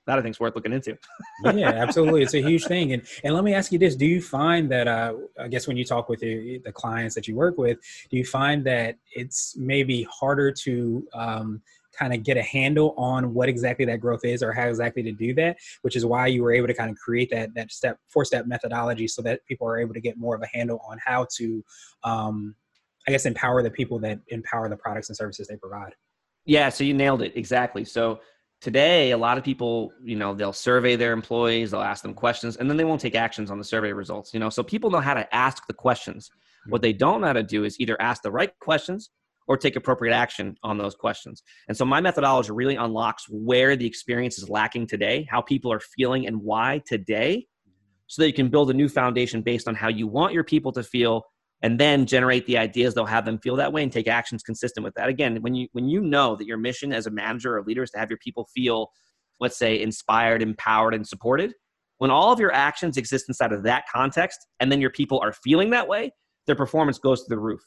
that 0.07 0.19
i 0.19 0.23
think 0.23 0.35
is 0.35 0.41
worth 0.41 0.55
looking 0.55 0.73
into. 0.73 0.97
Yeah 1.55 1.71
absolutely. 1.71 2.23
It's 2.23 2.35
a 2.35 2.43
huge 2.43 2.65
thing 2.67 2.93
and 2.93 3.03
and 3.25 3.35
let 3.35 3.45
me 3.45 3.55
ask 3.55 3.73
you 3.73 3.79
this 3.79 3.97
do 3.97 4.07
you 4.07 4.23
find 4.23 4.71
that 4.71 4.87
uh 4.87 5.15
i 5.41 5.49
guess 5.49 5.67
when 5.67 5.77
you 5.77 5.85
talk 5.85 6.09
with 6.09 6.21
the, 6.21 6.61
the 6.65 6.73
clients 6.73 7.15
that 7.15 7.27
you 7.27 7.35
work 7.35 7.59
with 7.59 7.79
do 8.11 8.17
you 8.17 8.25
find 8.25 8.65
that 8.67 8.97
it's 9.13 9.57
maybe 9.57 10.05
harder 10.05 10.53
to 10.53 11.07
um 11.15 11.61
kind 11.93 12.15
of 12.15 12.23
get 12.23 12.37
a 12.37 12.43
handle 12.43 12.95
on 12.97 13.35
what 13.35 13.49
exactly 13.49 13.85
that 13.85 14.01
growth 14.01 14.25
is 14.25 14.41
or 14.41 14.53
how 14.53 14.69
exactly 14.69 15.03
to 15.03 15.11
do 15.11 15.35
that 15.35 15.57
which 15.83 15.97
is 15.97 16.07
why 16.07 16.27
you 16.27 16.43
were 16.45 16.53
able 16.53 16.69
to 16.69 16.75
kind 16.75 16.91
of 16.91 16.97
create 16.97 17.29
that 17.31 17.53
that 17.55 17.73
step 17.73 17.99
four 18.09 18.25
step 18.25 18.47
methodology 18.47 19.09
so 19.09 19.21
that 19.21 19.45
people 19.47 19.67
are 19.67 19.79
able 19.79 19.95
to 19.95 20.01
get 20.01 20.17
more 20.17 20.37
of 20.37 20.43
a 20.43 20.47
handle 20.47 20.81
on 20.89 20.99
how 21.05 21.27
to 21.31 21.65
um, 22.05 22.55
I 23.09 23.11
guess 23.11 23.25
empower 23.25 23.63
the 23.63 23.71
people 23.71 23.99
that 24.01 24.21
empower 24.29 24.69
the 24.69 24.77
products 24.77 25.09
and 25.09 25.17
services 25.17 25.49
they 25.49 25.57
provide. 25.57 25.95
Yeah, 26.45 26.69
so 26.69 26.85
you 26.85 26.93
nailed 26.93 27.23
it 27.23 27.33
exactly. 27.37 27.83
So 27.87 28.21
today, 28.61 29.13
a 29.13 29.17
lot 29.17 29.39
of 29.39 29.45
people, 29.45 29.93
you 30.05 30.15
know, 30.15 30.35
they'll 30.35 30.53
survey 30.53 30.95
their 30.95 31.15
employees, 31.15 31.71
they'll 31.71 31.81
ask 31.81 32.03
them 32.03 32.13
questions, 32.13 32.57
and 32.57 32.69
then 32.69 32.77
they 32.77 32.85
won't 32.85 33.01
take 33.01 33.15
actions 33.15 33.51
on 33.51 33.57
the 33.57 33.65
survey 33.65 33.95
results. 33.95 34.35
You 34.35 34.41
know, 34.41 34.51
so 34.51 34.63
people 34.63 34.91
know 34.91 35.01
how 35.01 35.15
to 35.15 35.35
ask 35.35 35.67
the 35.67 35.73
questions. 35.73 36.29
Mm-hmm. 36.29 36.73
What 36.73 36.83
they 36.83 36.93
don't 36.93 37.23
know 37.23 37.29
how 37.29 37.33
to 37.33 37.43
do 37.43 37.65
is 37.65 37.81
either 37.81 37.99
ask 37.99 38.21
the 38.21 38.31
right 38.31 38.51
questions 38.61 39.09
or 39.47 39.57
take 39.57 39.77
appropriate 39.77 40.13
action 40.13 40.55
on 40.63 40.77
those 40.77 40.95
questions. 40.95 41.43
And 41.69 41.75
so 41.75 41.87
my 41.87 42.03
methodology 42.03 42.53
really 42.53 42.77
unlocks 42.77 43.25
where 43.31 43.75
the 43.75 43.87
experience 43.87 44.37
is 44.37 44.51
lacking 44.51 44.87
today, 44.87 45.27
how 45.31 45.41
people 45.41 45.73
are 45.73 45.81
feeling, 45.81 46.27
and 46.27 46.43
why 46.43 46.83
today, 46.87 47.47
so 48.07 48.21
that 48.21 48.29
you 48.29 48.35
can 48.35 48.51
build 48.51 48.71
a 48.71 48.75
new 48.75 48.91
foundation 48.91 49.41
based 49.41 49.67
on 49.67 49.75
how 49.75 49.89
you 49.89 50.07
want 50.07 50.35
your 50.35 50.45
people 50.45 50.73
to 50.73 50.83
feel 50.83 51.23
and 51.63 51.79
then 51.79 52.07
generate 52.07 52.47
the 52.47 52.59
ideas 52.59 52.95
they'll 52.95 53.07
have 53.07 53.25
them 53.25 53.39
feel 53.39 53.57
that 53.57 53.73
way 53.73 53.83
and 53.83 53.93
take 53.93 54.09
actions 54.09 54.43
consistent 54.43 54.85
with 54.85 54.95
that. 54.95 55.09
Again 55.09 55.43
when 55.43 55.55
you 55.55 55.69
when 55.73 55.89
you 55.89 56.01
know 56.01 56.37
that 56.37 56.47
your 56.47 56.59
mission 56.59 56.93
as 56.93 57.07
a 57.07 57.11
manager 57.11 57.57
or 57.57 57.63
leader 57.63 57.83
is 57.83 57.91
to 57.91 57.99
have 57.99 58.11
your 58.11 58.19
people 58.19 58.49
feel 58.55 58.91
let's 59.41 59.59
say 59.59 59.81
inspired 59.81 60.43
empowered 60.43 60.95
and 60.95 61.07
supported 61.07 61.53
when 61.99 62.11
all 62.11 62.33
of 62.33 62.39
your 62.39 62.53
actions 62.53 62.97
exist 62.97 63.29
inside 63.29 63.53
of 63.53 63.65
that 63.65 63.85
context 63.93 64.47
and 64.61 64.71
then 64.71 64.81
your 64.81 64.91
people 64.91 65.21
are 65.21 65.33
feeling 65.33 65.71
that 65.71 65.89
way 65.89 66.13
their 66.47 66.57
performance 66.57 66.99
goes 66.99 67.23
to 67.23 67.29
the 67.29 67.39
roof. 67.39 67.61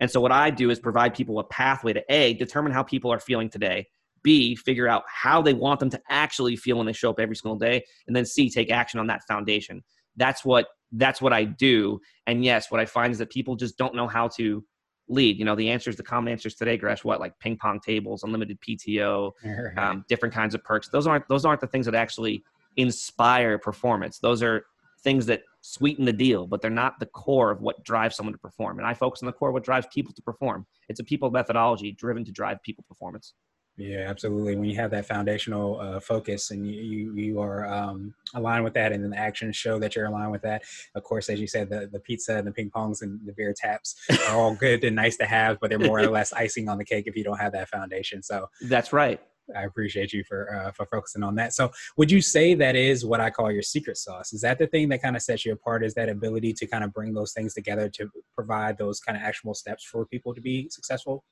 And 0.00 0.10
so 0.10 0.20
what 0.20 0.32
i 0.32 0.50
do 0.50 0.70
is 0.70 0.78
provide 0.78 1.14
people 1.14 1.38
a 1.38 1.44
pathway 1.44 1.92
to 1.92 2.02
a 2.08 2.34
determine 2.34 2.72
how 2.72 2.82
people 2.82 3.12
are 3.12 3.20
feeling 3.20 3.48
today 3.48 3.86
b 4.22 4.56
figure 4.56 4.88
out 4.88 5.02
how 5.06 5.42
they 5.42 5.54
want 5.54 5.78
them 5.80 5.90
to 5.90 6.00
actually 6.08 6.56
feel 6.56 6.78
when 6.78 6.86
they 6.86 6.92
show 6.92 7.10
up 7.10 7.20
every 7.20 7.36
single 7.36 7.58
day 7.58 7.84
and 8.06 8.16
then 8.16 8.24
c 8.24 8.50
take 8.50 8.70
action 8.70 8.98
on 8.98 9.06
that 9.06 9.22
foundation. 9.28 9.82
That's 10.16 10.44
what 10.44 10.66
that's 10.96 11.20
what 11.20 11.32
I 11.32 11.44
do. 11.44 12.00
And 12.26 12.44
yes, 12.44 12.70
what 12.70 12.80
I 12.80 12.86
find 12.86 13.12
is 13.12 13.18
that 13.18 13.30
people 13.30 13.56
just 13.56 13.76
don't 13.76 13.94
know 13.94 14.06
how 14.06 14.28
to 14.28 14.64
lead. 15.08 15.38
You 15.38 15.44
know, 15.44 15.54
the 15.54 15.70
answers, 15.70 15.96
the 15.96 16.02
common 16.02 16.32
answers 16.32 16.54
today, 16.54 16.76
Gresh, 16.76 17.04
what 17.04 17.20
like 17.20 17.38
ping 17.38 17.56
pong 17.56 17.80
tables, 17.80 18.22
unlimited 18.22 18.58
PTO, 18.60 19.32
um, 19.76 20.04
different 20.08 20.34
kinds 20.34 20.54
of 20.54 20.64
perks. 20.64 20.88
Those 20.88 21.06
aren't 21.06 21.28
those 21.28 21.44
aren't 21.44 21.60
the 21.60 21.66
things 21.66 21.86
that 21.86 21.94
actually 21.94 22.42
inspire 22.76 23.58
performance. 23.58 24.18
Those 24.18 24.42
are 24.42 24.64
things 25.02 25.26
that 25.26 25.42
sweeten 25.60 26.04
the 26.04 26.12
deal, 26.12 26.46
but 26.46 26.62
they're 26.62 26.70
not 26.70 26.98
the 26.98 27.06
core 27.06 27.50
of 27.50 27.60
what 27.60 27.84
drives 27.84 28.16
someone 28.16 28.32
to 28.32 28.38
perform. 28.38 28.78
And 28.78 28.86
I 28.86 28.94
focus 28.94 29.22
on 29.22 29.26
the 29.26 29.32
core, 29.32 29.52
what 29.52 29.64
drives 29.64 29.86
people 29.92 30.14
to 30.14 30.22
perform. 30.22 30.66
It's 30.88 31.00
a 31.00 31.04
people 31.04 31.30
methodology 31.30 31.92
driven 31.92 32.24
to 32.24 32.32
drive 32.32 32.62
people 32.62 32.84
performance. 32.88 33.34
Yeah, 33.76 34.06
absolutely. 34.08 34.54
When 34.54 34.68
you 34.68 34.76
have 34.76 34.92
that 34.92 35.06
foundational 35.06 35.80
uh, 35.80 35.98
focus 35.98 36.52
and 36.52 36.64
you 36.64 36.80
you, 36.80 37.14
you 37.14 37.40
are 37.40 37.66
um, 37.66 38.14
aligned 38.34 38.62
with 38.62 38.74
that, 38.74 38.92
and 38.92 39.02
then 39.02 39.10
the 39.10 39.18
actions 39.18 39.56
show 39.56 39.80
that 39.80 39.96
you're 39.96 40.06
aligned 40.06 40.30
with 40.30 40.42
that. 40.42 40.62
Of 40.94 41.02
course, 41.02 41.28
as 41.28 41.40
you 41.40 41.48
said, 41.48 41.70
the, 41.70 41.88
the 41.90 41.98
pizza 41.98 42.36
and 42.36 42.46
the 42.46 42.52
ping 42.52 42.70
pongs 42.70 43.02
and 43.02 43.18
the 43.26 43.32
beer 43.32 43.52
taps 43.56 43.96
are 44.28 44.36
all 44.36 44.54
good 44.54 44.84
and 44.84 44.94
nice 44.94 45.16
to 45.16 45.26
have, 45.26 45.58
but 45.58 45.70
they're 45.70 45.78
more 45.80 45.98
or 45.98 46.06
less 46.06 46.32
icing 46.32 46.68
on 46.68 46.78
the 46.78 46.84
cake 46.84 47.08
if 47.08 47.16
you 47.16 47.24
don't 47.24 47.38
have 47.38 47.52
that 47.52 47.68
foundation. 47.68 48.22
So 48.22 48.48
that's 48.68 48.92
right. 48.92 49.20
I 49.56 49.64
appreciate 49.64 50.12
you 50.12 50.22
for 50.22 50.54
uh, 50.54 50.70
for 50.70 50.86
focusing 50.86 51.24
on 51.24 51.34
that. 51.34 51.52
So, 51.52 51.70
would 51.96 52.12
you 52.12 52.20
say 52.20 52.54
that 52.54 52.76
is 52.76 53.04
what 53.04 53.20
I 53.20 53.30
call 53.30 53.50
your 53.50 53.62
secret 53.62 53.96
sauce? 53.96 54.32
Is 54.32 54.40
that 54.42 54.58
the 54.58 54.68
thing 54.68 54.88
that 54.90 55.02
kind 55.02 55.16
of 55.16 55.22
sets 55.22 55.44
you 55.44 55.52
apart? 55.52 55.84
Is 55.84 55.94
that 55.94 56.08
ability 56.08 56.52
to 56.54 56.66
kind 56.66 56.84
of 56.84 56.92
bring 56.92 57.12
those 57.12 57.32
things 57.32 57.54
together 57.54 57.88
to 57.90 58.08
provide 58.34 58.78
those 58.78 59.00
kind 59.00 59.16
of 59.16 59.22
actionable 59.24 59.54
steps 59.54 59.84
for 59.84 60.06
people 60.06 60.32
to 60.32 60.40
be 60.40 60.68
successful? 60.70 61.24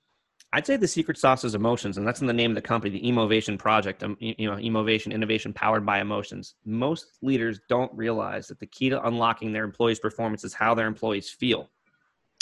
I'd 0.54 0.66
say 0.66 0.76
the 0.76 0.86
secret 0.86 1.16
sauce 1.16 1.44
is 1.44 1.54
emotions, 1.54 1.96
and 1.96 2.06
that's 2.06 2.20
in 2.20 2.26
the 2.26 2.32
name 2.32 2.50
of 2.50 2.54
the 2.54 2.62
company, 2.62 2.98
the 2.98 3.10
Emovation 3.10 3.58
Project. 3.58 4.02
Um, 4.02 4.16
you 4.20 4.50
know, 4.50 4.56
Emovation, 4.56 5.10
innovation 5.12 5.52
powered 5.52 5.86
by 5.86 6.00
emotions. 6.00 6.56
Most 6.66 7.18
leaders 7.22 7.60
don't 7.68 7.92
realize 7.94 8.48
that 8.48 8.60
the 8.60 8.66
key 8.66 8.90
to 8.90 9.02
unlocking 9.06 9.52
their 9.52 9.64
employees' 9.64 9.98
performance 9.98 10.44
is 10.44 10.52
how 10.52 10.74
their 10.74 10.86
employees 10.86 11.30
feel. 11.30 11.70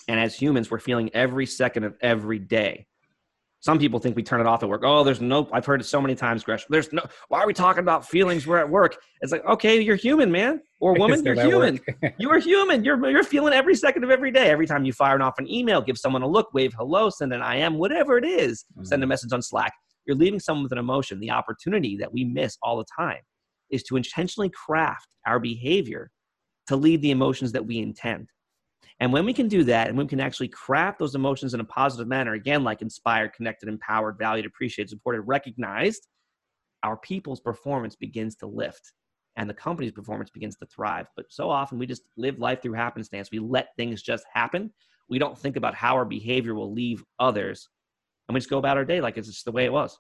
And 0.09 0.19
as 0.19 0.35
humans, 0.35 0.71
we're 0.71 0.81
feeling 0.81 1.11
every 1.15 1.47
second 1.47 1.85
of 1.85 1.95
every 2.01 2.41
day. 2.41 2.87
Some 3.63 3.79
people 3.79 3.99
think 3.99 4.17
we 4.17 4.23
turn 4.23 4.41
it 4.41 4.47
off 4.47 4.63
at 4.63 4.69
work. 4.71 4.83
Oh, 4.85 5.05
there's 5.05 5.21
no, 5.21 5.47
I've 5.53 5.67
heard 5.67 5.83
it 5.83 5.85
so 5.85 6.01
many 6.01 6.15
times, 6.15 6.43
Gresh. 6.43 6.65
There's 6.71 6.91
no, 6.95 7.03
why 7.29 7.41
are 7.41 7.47
we 7.47 7.53
talking 7.53 7.81
about 7.81 8.09
feelings? 8.09 8.47
We're 8.47 8.59
at 8.59 8.69
work. 8.69 8.97
It's 9.21 9.33
like, 9.33 9.45
okay, 9.45 9.79
you're 9.79 9.97
human, 9.97 10.33
man. 10.33 10.63
Or 10.81 10.95
woman, 10.99 11.23
you're 11.23 11.35
human. 11.35 11.79
you 12.19 12.31
are 12.31 12.39
human. 12.39 12.83
You're, 12.85 13.07
you're 13.11 13.23
feeling 13.23 13.53
every 13.53 13.75
second 13.75 14.03
of 14.03 14.11
every 14.11 14.31
day. 14.31 14.49
Every 14.51 14.67
time 14.67 14.87
you 14.87 14.95
fire 14.95 15.21
off 15.21 15.39
an 15.39 15.47
email, 15.47 15.83
give 15.83 15.99
someone 15.99 16.23
a 16.23 16.27
look, 16.27 16.55
wave 16.55 16.73
hello, 16.79 17.11
send 17.11 17.35
an 17.35 17.43
IM, 17.43 17.77
whatever 17.77 18.17
it 18.17 18.25
is, 18.25 18.65
mm-hmm. 18.73 18.85
send 18.85 19.05
a 19.05 19.07
message 19.07 19.33
on 19.33 19.43
Slack. 19.43 19.75
You're 20.07 20.17
leaving 20.17 20.41
someone 20.41 20.63
with 20.63 20.73
an 20.73 20.79
emotion. 20.79 21.21
The 21.21 21.31
opportunity 21.31 21.99
that 21.99 22.11
we 22.11 22.25
miss 22.25 22.57
all 22.63 22.79
the 22.79 22.87
time 22.99 23.21
is 23.71 23.83
to 23.85 23.97
intentionally 23.97 24.49
craft 24.51 25.07
our 25.27 25.39
behavior 25.39 26.11
to 26.69 26.77
lead 26.77 27.03
the 27.03 27.11
emotions 27.11 27.53
that 27.53 27.67
we 27.67 27.79
intend. 27.79 28.29
And 29.01 29.13
when 29.13 29.25
we 29.25 29.33
can 29.33 29.49
do 29.49 29.65
that, 29.65 29.89
and 29.89 29.97
when 29.97 30.07
we 30.07 30.11
can 30.11 30.21
actually 30.21 30.49
craft 30.49 30.99
those 30.99 31.15
emotions 31.15 31.55
in 31.55 31.61
a 31.61 31.65
positive 31.65 32.07
manner, 32.07 32.35
again, 32.35 32.63
like 32.63 32.83
inspired, 32.83 33.33
connected, 33.33 33.69
empowered, 33.69 34.19
valued, 34.19 34.45
appreciated, 34.45 34.91
supported, 34.91 35.23
recognized, 35.23 36.07
our 36.83 36.99
people's 36.99 37.41
performance 37.41 37.97
begins 37.97 38.37
to 38.37 38.47
lift 38.47 38.93
and 39.37 39.49
the 39.49 39.55
company's 39.55 39.93
performance 39.93 40.29
begins 40.29 40.57
to 40.57 40.67
thrive. 40.67 41.07
But 41.17 41.27
so 41.31 41.49
often 41.49 41.79
we 41.79 41.87
just 41.87 42.03
live 42.17 42.39
life 42.39 42.61
through 42.61 42.75
happenstance. 42.75 43.31
We 43.31 43.39
let 43.39 43.69
things 43.77 44.03
just 44.03 44.25
happen. 44.33 44.73
We 45.09 45.19
don't 45.19 45.39
think 45.39 45.57
about 45.57 45.75
how 45.75 45.95
our 45.95 46.05
behavior 46.05 46.55
will 46.55 46.73
leave 46.73 47.03
others. 47.19 47.69
And 48.29 48.35
we 48.35 48.41
just 48.41 48.51
go 48.51 48.59
about 48.59 48.77
our 48.77 48.85
day 48.85 49.01
like 49.01 49.17
it's 49.17 49.29
just 49.29 49.45
the 49.45 49.53
way 49.53 49.65
it 49.65 49.73
was. 49.73 49.99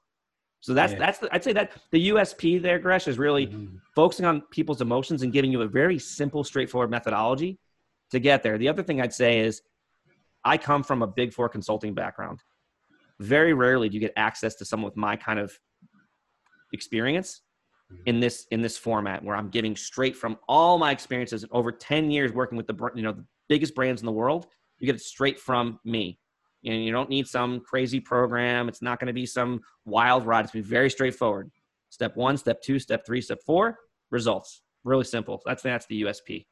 So 0.60 0.74
that's 0.74 0.92
yeah. 0.92 0.98
that's 0.98 1.18
the, 1.18 1.34
I'd 1.34 1.42
say 1.42 1.54
that 1.54 1.72
the 1.90 2.10
USP 2.10 2.60
there, 2.60 2.78
Gresh, 2.78 3.08
is 3.08 3.18
really 3.18 3.46
mm-hmm. 3.46 3.76
focusing 3.94 4.26
on 4.26 4.42
people's 4.50 4.82
emotions 4.82 5.22
and 5.22 5.32
giving 5.32 5.50
you 5.50 5.62
a 5.62 5.68
very 5.68 5.98
simple, 5.98 6.44
straightforward 6.44 6.90
methodology 6.90 7.58
to 8.10 8.18
get 8.18 8.42
there. 8.42 8.58
The 8.58 8.68
other 8.68 8.82
thing 8.82 9.00
I'd 9.00 9.14
say 9.14 9.40
is 9.40 9.62
I 10.44 10.56
come 10.56 10.82
from 10.82 11.02
a 11.02 11.06
big 11.06 11.32
four 11.32 11.48
consulting 11.48 11.94
background. 11.94 12.40
Very 13.18 13.52
rarely 13.52 13.88
do 13.88 13.94
you 13.94 14.00
get 14.00 14.12
access 14.16 14.54
to 14.56 14.64
someone 14.64 14.86
with 14.86 14.96
my 14.96 15.16
kind 15.16 15.38
of 15.38 15.58
experience 16.72 17.42
mm-hmm. 17.92 18.02
in 18.06 18.20
this 18.20 18.46
in 18.50 18.62
this 18.62 18.78
format 18.78 19.22
where 19.22 19.36
I'm 19.36 19.50
giving 19.50 19.76
straight 19.76 20.16
from 20.16 20.38
all 20.48 20.78
my 20.78 20.90
experiences 20.90 21.44
over 21.50 21.70
10 21.70 22.10
years 22.10 22.32
working 22.32 22.56
with 22.56 22.66
the 22.66 22.90
you 22.94 23.02
know 23.02 23.12
the 23.12 23.24
biggest 23.48 23.74
brands 23.74 24.00
in 24.00 24.06
the 24.06 24.12
world. 24.12 24.46
You 24.78 24.86
get 24.86 24.96
it 24.96 25.02
straight 25.02 25.38
from 25.38 25.78
me. 25.84 26.18
And 26.64 26.84
you 26.84 26.92
don't 26.92 27.08
need 27.08 27.26
some 27.26 27.60
crazy 27.60 28.00
program. 28.00 28.68
It's 28.68 28.82
not 28.82 29.00
going 29.00 29.06
to 29.06 29.14
be 29.14 29.24
some 29.24 29.60
wild 29.86 30.26
ride. 30.26 30.44
It's 30.44 30.52
be 30.52 30.60
very 30.60 30.90
straightforward. 30.90 31.50
Step 31.88 32.16
one, 32.16 32.36
step 32.36 32.62
two, 32.62 32.78
step 32.78 33.04
three, 33.06 33.22
step 33.22 33.40
four, 33.46 33.78
results. 34.10 34.62
Really 34.84 35.04
simple. 35.04 35.40
That's 35.44 35.62
that's 35.62 35.86
the 35.86 36.02
USP. 36.02 36.46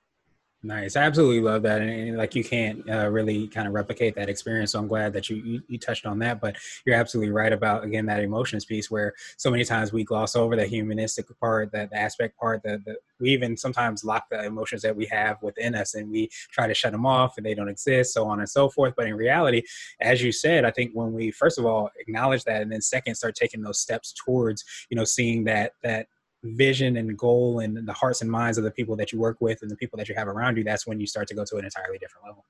Nice. 0.65 0.97
I 0.97 1.03
absolutely 1.03 1.41
love 1.41 1.63
that. 1.63 1.81
And, 1.81 1.91
and 1.91 2.19
like 2.19 2.35
you 2.35 2.43
can't 2.43 2.83
uh, 2.91 3.09
really 3.09 3.47
kind 3.47 3.69
of 3.69 3.75
replicate 3.75 4.17
that 4.17 4.29
experience. 4.29 4.73
So 4.73 4.81
I'm 4.81 4.89
glad 4.89 5.13
that 5.13 5.31
you, 5.31 5.37
you, 5.37 5.63
you, 5.69 5.79
touched 5.79 6.05
on 6.05 6.19
that. 6.19 6.41
But 6.41 6.57
you're 6.85 6.97
absolutely 6.97 7.31
right 7.31 7.53
about, 7.53 7.85
again, 7.85 8.07
that 8.07 8.25
emotions 8.25 8.65
piece 8.65 8.91
where 8.91 9.15
so 9.37 9.53
many 9.53 9.65
times 9.65 9.93
we 9.93 10.03
gloss 10.03 10.35
over 10.35 10.57
the 10.57 10.67
humanistic 10.67 11.27
part, 11.39 11.71
that 11.71 11.91
the 11.91 11.97
aspect 11.97 12.37
part, 12.37 12.65
that 12.65 12.81
we 13.21 13.31
even 13.31 13.57
sometimes 13.57 14.03
lock 14.03 14.25
the 14.31 14.45
emotions 14.45 14.83
that 14.83 14.97
we 14.97 15.07
have 15.07 15.41
within 15.43 15.77
us 15.77 15.95
and 15.95 16.11
we 16.11 16.29
try 16.51 16.67
to 16.67 16.75
shut 16.75 16.91
them 16.91 17.07
off 17.07 17.37
and 17.37 17.47
they 17.47 17.55
don't 17.55 17.69
exist, 17.69 18.13
so 18.13 18.27
on 18.27 18.41
and 18.41 18.49
so 18.49 18.69
forth. 18.69 18.95
But 18.97 19.07
in 19.07 19.15
reality, 19.15 19.63
as 20.01 20.25
you 20.25 20.33
said, 20.33 20.65
I 20.65 20.73
think 20.73 20.91
when 20.93 21.13
we, 21.13 21.31
first 21.31 21.61
of 21.61 21.67
all, 21.67 21.89
acknowledge 22.01 22.43
that 22.45 22.63
and 22.63 22.73
then 22.73 22.81
second, 22.81 23.15
start 23.15 23.37
taking 23.37 23.63
those 23.63 23.79
steps 23.79 24.13
towards, 24.13 24.65
you 24.91 24.97
know, 24.97 25.05
seeing 25.05 25.45
that, 25.45 25.75
that, 25.85 26.09
vision 26.43 26.97
and 26.97 27.17
goal 27.19 27.61
and 27.61 27.87
the 27.87 27.93
hearts 27.93 28.23
and 28.23 28.31
minds 28.31 28.59
of 28.59 28.65
the 28.65 28.71
people 28.71 28.97
that 28.97 29.13
you 29.13 29.19
work 29.19 29.37
with 29.41 29.63
and 29.63 29.71
the 29.71 29.77
people 29.77 29.97
that 29.97 30.09
you 30.09 30.15
have 30.15 30.29
around 30.29 30.57
you, 30.57 30.65
that's 30.65 30.87
when 30.87 31.01
you 31.01 31.07
start 31.07 31.29
to 31.29 31.35
go 31.35 31.45
to 31.45 31.57
an 31.57 31.65
entirely 31.65 31.99
different 31.99 32.27
level. 32.27 32.45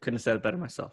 Couldn't 0.00 0.16
have 0.16 0.22
said 0.22 0.36
it 0.36 0.42
better 0.42 0.56
myself. 0.56 0.92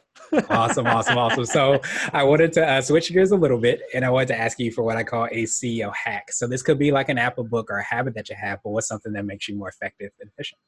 awesome, 0.49 0.85
awesome, 0.85 1.17
awesome. 1.17 1.45
So 1.45 1.81
I 2.13 2.23
wanted 2.23 2.53
to 2.53 2.67
uh, 2.67 2.81
switch 2.81 3.11
gears 3.11 3.31
a 3.31 3.35
little 3.35 3.57
bit, 3.57 3.81
and 3.95 4.05
I 4.05 4.09
wanted 4.11 4.27
to 4.27 4.37
ask 4.37 4.59
you 4.59 4.71
for 4.71 4.83
what 4.83 4.97
I 4.97 5.03
call 5.03 5.25
a 5.25 5.43
CEO 5.45 5.91
hack. 5.95 6.31
So 6.31 6.45
this 6.45 6.61
could 6.61 6.77
be 6.77 6.91
like 6.91 7.09
an 7.09 7.17
app, 7.17 7.39
a 7.39 7.43
book, 7.43 7.71
or 7.71 7.77
a 7.77 7.83
habit 7.83 8.13
that 8.13 8.29
you 8.29 8.35
have, 8.39 8.59
but 8.63 8.69
what's 8.69 8.87
something 8.87 9.11
that 9.13 9.25
makes 9.25 9.47
you 9.47 9.55
more 9.55 9.69
effective 9.69 10.11
and 10.19 10.29
efficient? 10.29 10.59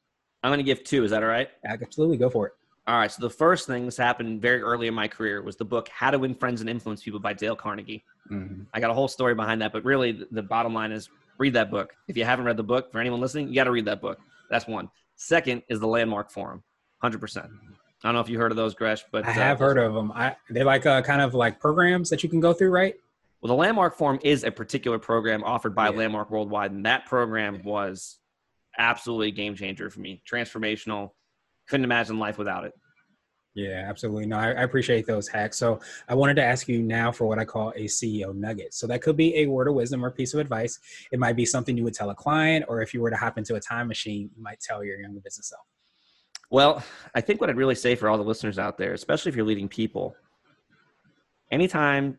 I'm 0.42 0.48
going 0.48 0.58
to 0.58 0.64
give 0.64 0.82
two. 0.82 1.04
Is 1.04 1.12
that 1.12 1.22
all 1.22 1.28
right? 1.28 1.48
Absolutely, 1.64 2.16
go 2.16 2.30
for 2.30 2.48
it. 2.48 2.52
All 2.88 2.98
right. 2.98 3.10
So 3.10 3.22
the 3.22 3.30
first 3.30 3.68
thing 3.68 3.84
this 3.84 3.96
happened 3.96 4.42
very 4.42 4.60
early 4.60 4.88
in 4.88 4.94
my 4.94 5.06
career 5.06 5.40
was 5.40 5.54
the 5.54 5.64
book 5.64 5.88
"How 5.88 6.10
to 6.10 6.18
Win 6.18 6.34
Friends 6.34 6.60
and 6.60 6.68
Influence 6.68 7.02
People" 7.02 7.20
by 7.20 7.32
Dale 7.32 7.54
Carnegie. 7.54 8.04
Mm-hmm. 8.30 8.62
I 8.74 8.80
got 8.80 8.90
a 8.90 8.94
whole 8.94 9.06
story 9.06 9.36
behind 9.36 9.62
that, 9.62 9.72
but 9.72 9.84
really 9.84 10.24
the 10.32 10.42
bottom 10.42 10.74
line 10.74 10.90
is 10.90 11.08
read 11.42 11.54
that 11.54 11.70
book. 11.70 11.94
If 12.08 12.16
you 12.16 12.24
haven't 12.24 12.44
read 12.44 12.56
the 12.56 12.62
book, 12.62 12.92
for 12.92 13.00
anyone 13.00 13.20
listening, 13.20 13.48
you 13.48 13.54
got 13.54 13.64
to 13.64 13.72
read 13.72 13.84
that 13.86 14.00
book. 14.00 14.18
That's 14.48 14.66
one. 14.66 14.88
Second 15.16 15.62
is 15.68 15.80
the 15.80 15.86
Landmark 15.86 16.30
Forum, 16.30 16.62
hundred 17.00 17.20
percent. 17.20 17.48
I 18.02 18.08
don't 18.08 18.14
know 18.14 18.20
if 18.20 18.28
you 18.28 18.38
heard 18.38 18.50
of 18.52 18.56
those, 18.56 18.74
Gresh, 18.74 19.04
but 19.12 19.26
I 19.26 19.30
uh, 19.30 19.34
have 19.34 19.58
heard 19.58 19.78
of 19.78 19.92
them. 19.92 20.12
I, 20.12 20.36
they're 20.48 20.64
like 20.64 20.86
uh, 20.86 21.02
kind 21.02 21.20
of 21.20 21.34
like 21.34 21.60
programs 21.60 22.10
that 22.10 22.22
you 22.22 22.28
can 22.28 22.40
go 22.40 22.52
through, 22.52 22.70
right? 22.70 22.94
Well, 23.40 23.48
the 23.48 23.54
Landmark 23.54 23.96
Forum 23.96 24.20
is 24.22 24.44
a 24.44 24.50
particular 24.52 24.98
program 24.98 25.42
offered 25.42 25.74
by 25.74 25.90
yeah. 25.90 25.98
Landmark 25.98 26.30
Worldwide, 26.30 26.70
and 26.70 26.86
that 26.86 27.06
program 27.06 27.62
was 27.64 28.18
absolutely 28.78 29.28
a 29.28 29.32
game 29.32 29.54
changer 29.56 29.90
for 29.90 30.00
me. 30.00 30.22
Transformational. 30.30 31.10
Couldn't 31.68 31.84
imagine 31.84 32.18
life 32.18 32.38
without 32.38 32.64
it. 32.64 32.72
Yeah, 33.54 33.84
absolutely. 33.86 34.26
No, 34.26 34.38
I, 34.38 34.46
I, 34.46 34.62
appreciate 34.62 35.06
those 35.06 35.28
hacks. 35.28 35.58
So 35.58 35.78
I 36.08 36.14
wanted 36.14 36.36
to 36.36 36.42
ask 36.42 36.68
you 36.68 36.82
now 36.82 37.12
for 37.12 37.26
what 37.26 37.38
I 37.38 37.44
call 37.44 37.70
a 37.76 37.84
CEO 37.84 38.34
nugget. 38.34 38.72
So 38.72 38.86
that 38.86 39.02
could 39.02 39.16
be 39.16 39.36
a 39.36 39.46
word 39.46 39.68
of 39.68 39.74
wisdom 39.74 40.02
or 40.02 40.10
piece 40.10 40.32
of 40.32 40.40
advice. 40.40 40.78
It 41.12 41.18
might 41.18 41.36
be 41.36 41.44
something 41.44 41.76
you 41.76 41.84
would 41.84 41.92
tell 41.92 42.08
a 42.08 42.14
client, 42.14 42.64
or 42.66 42.80
if 42.80 42.94
you 42.94 43.02
were 43.02 43.10
to 43.10 43.16
hop 43.16 43.36
into 43.36 43.56
a 43.56 43.60
time 43.60 43.88
machine, 43.88 44.30
you 44.34 44.42
might 44.42 44.60
tell 44.60 44.82
your 44.82 44.98
younger 44.98 45.20
business 45.20 45.50
self. 45.50 45.66
Well, 46.50 46.82
I 47.14 47.20
think 47.20 47.40
what 47.40 47.50
I'd 47.50 47.56
really 47.56 47.74
say 47.74 47.94
for 47.94 48.08
all 48.08 48.16
the 48.16 48.24
listeners 48.24 48.58
out 48.58 48.78
there, 48.78 48.94
especially 48.94 49.28
if 49.30 49.36
you're 49.36 49.46
leading 49.46 49.68
people, 49.68 50.14
anytime 51.50 52.18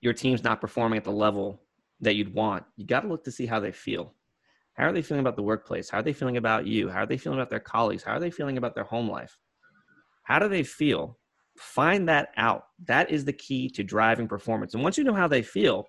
your 0.00 0.12
team's 0.12 0.42
not 0.42 0.60
performing 0.60 0.96
at 0.96 1.04
the 1.04 1.12
level 1.12 1.60
that 2.00 2.16
you'd 2.16 2.34
want, 2.34 2.64
you 2.76 2.86
got 2.86 3.00
to 3.00 3.08
look 3.08 3.22
to 3.24 3.32
see 3.32 3.46
how 3.46 3.60
they 3.60 3.72
feel. 3.72 4.14
How 4.74 4.86
are 4.86 4.92
they 4.92 5.02
feeling 5.02 5.20
about 5.20 5.36
the 5.36 5.42
workplace? 5.42 5.88
How 5.90 5.98
are 5.98 6.02
they 6.02 6.12
feeling 6.12 6.36
about 6.36 6.66
you? 6.66 6.88
How 6.88 7.02
are 7.02 7.06
they 7.06 7.18
feeling 7.18 7.38
about 7.38 7.50
their 7.50 7.60
colleagues? 7.60 8.02
How 8.02 8.12
are 8.12 8.20
they 8.20 8.30
feeling 8.30 8.58
about 8.58 8.74
their 8.74 8.84
home 8.84 9.08
life? 9.08 9.38
How 10.24 10.38
do 10.38 10.48
they 10.48 10.62
feel? 10.62 11.18
Find 11.58 12.08
that 12.08 12.30
out. 12.36 12.64
That 12.86 13.10
is 13.10 13.24
the 13.24 13.32
key 13.32 13.68
to 13.70 13.84
driving 13.84 14.26
performance. 14.26 14.74
And 14.74 14.82
once 14.82 14.98
you 14.98 15.04
know 15.04 15.14
how 15.14 15.28
they 15.28 15.42
feel, 15.42 15.86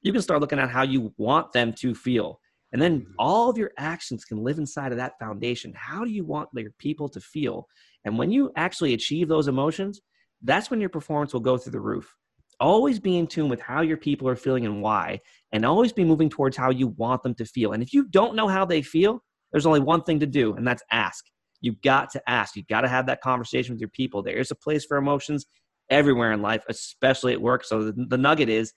you 0.00 0.12
can 0.12 0.22
start 0.22 0.40
looking 0.40 0.58
at 0.58 0.70
how 0.70 0.82
you 0.82 1.12
want 1.18 1.52
them 1.52 1.72
to 1.74 1.94
feel. 1.94 2.40
And 2.72 2.80
then 2.80 3.00
mm-hmm. 3.00 3.12
all 3.18 3.50
of 3.50 3.58
your 3.58 3.72
actions 3.78 4.24
can 4.24 4.42
live 4.42 4.58
inside 4.58 4.92
of 4.92 4.98
that 4.98 5.18
foundation. 5.18 5.72
How 5.76 6.04
do 6.04 6.10
you 6.10 6.24
want 6.24 6.48
your 6.54 6.72
people 6.78 7.08
to 7.10 7.20
feel? 7.20 7.66
And 8.04 8.18
when 8.18 8.30
you 8.30 8.50
actually 8.56 8.94
achieve 8.94 9.28
those 9.28 9.48
emotions, 9.48 10.00
that's 10.42 10.70
when 10.70 10.80
your 10.80 10.88
performance 10.88 11.32
will 11.32 11.40
go 11.40 11.56
through 11.56 11.72
the 11.72 11.80
roof. 11.80 12.12
Always 12.58 12.98
be 12.98 13.18
in 13.18 13.26
tune 13.26 13.48
with 13.48 13.60
how 13.60 13.82
your 13.82 13.96
people 13.96 14.28
are 14.28 14.36
feeling 14.36 14.66
and 14.66 14.82
why, 14.82 15.20
and 15.52 15.64
always 15.64 15.92
be 15.92 16.04
moving 16.04 16.28
towards 16.28 16.56
how 16.56 16.70
you 16.70 16.88
want 16.88 17.22
them 17.22 17.34
to 17.34 17.44
feel. 17.44 17.72
And 17.72 17.82
if 17.82 17.92
you 17.92 18.04
don't 18.08 18.36
know 18.36 18.48
how 18.48 18.64
they 18.64 18.82
feel, 18.82 19.22
there's 19.50 19.66
only 19.66 19.80
one 19.80 20.02
thing 20.02 20.20
to 20.20 20.26
do, 20.26 20.54
and 20.54 20.66
that's 20.66 20.82
ask. 20.90 21.24
You 21.62 21.76
got 21.82 22.10
to 22.10 22.30
ask. 22.30 22.56
You've 22.56 22.66
got 22.66 22.82
to 22.82 22.88
have 22.88 23.06
that 23.06 23.22
conversation 23.22 23.72
with 23.72 23.80
your 23.80 23.88
people. 23.88 24.22
There 24.22 24.36
is 24.36 24.50
a 24.50 24.54
place 24.54 24.84
for 24.84 24.98
emotions 24.98 25.46
everywhere 25.88 26.32
in 26.32 26.42
life, 26.42 26.64
especially 26.68 27.32
at 27.32 27.40
work. 27.40 27.64
So 27.64 27.84
the, 27.84 28.06
the 28.08 28.18
nugget 28.18 28.50
is, 28.50 28.72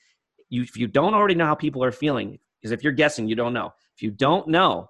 you, 0.49 0.61
if 0.61 0.77
you 0.77 0.87
don't 0.87 1.13
already 1.13 1.35
know 1.35 1.45
how 1.45 1.55
people 1.55 1.83
are 1.83 1.91
feeling, 1.91 2.39
because 2.61 2.71
if 2.71 2.83
you're 2.83 2.93
guessing, 2.93 3.27
you 3.27 3.35
don't 3.35 3.53
know. 3.53 3.71
If 3.95 4.03
you 4.03 4.11
don't 4.11 4.47
know, 4.47 4.87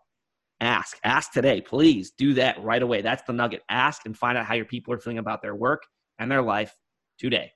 ask. 0.60 0.98
Ask 1.04 1.32
today. 1.32 1.62
Please 1.62 2.12
do 2.12 2.34
that 2.36 2.62
right 2.62 2.82
away. 2.82 3.02
That's 3.02 3.24
the 3.24 3.34
nugget. 3.34 3.62
Ask 3.70 4.06
and 4.06 4.18
find 4.18 4.38
out 4.38 4.46
how 4.46 4.56
your 4.56 4.66
people 4.66 4.94
are 4.94 5.00
feeling 5.00 5.18
about 5.18 5.42
their 5.42 5.56
work 5.56 5.84
and 6.20 6.30
their 6.30 6.42
life 6.42 6.76
today. 7.18 7.52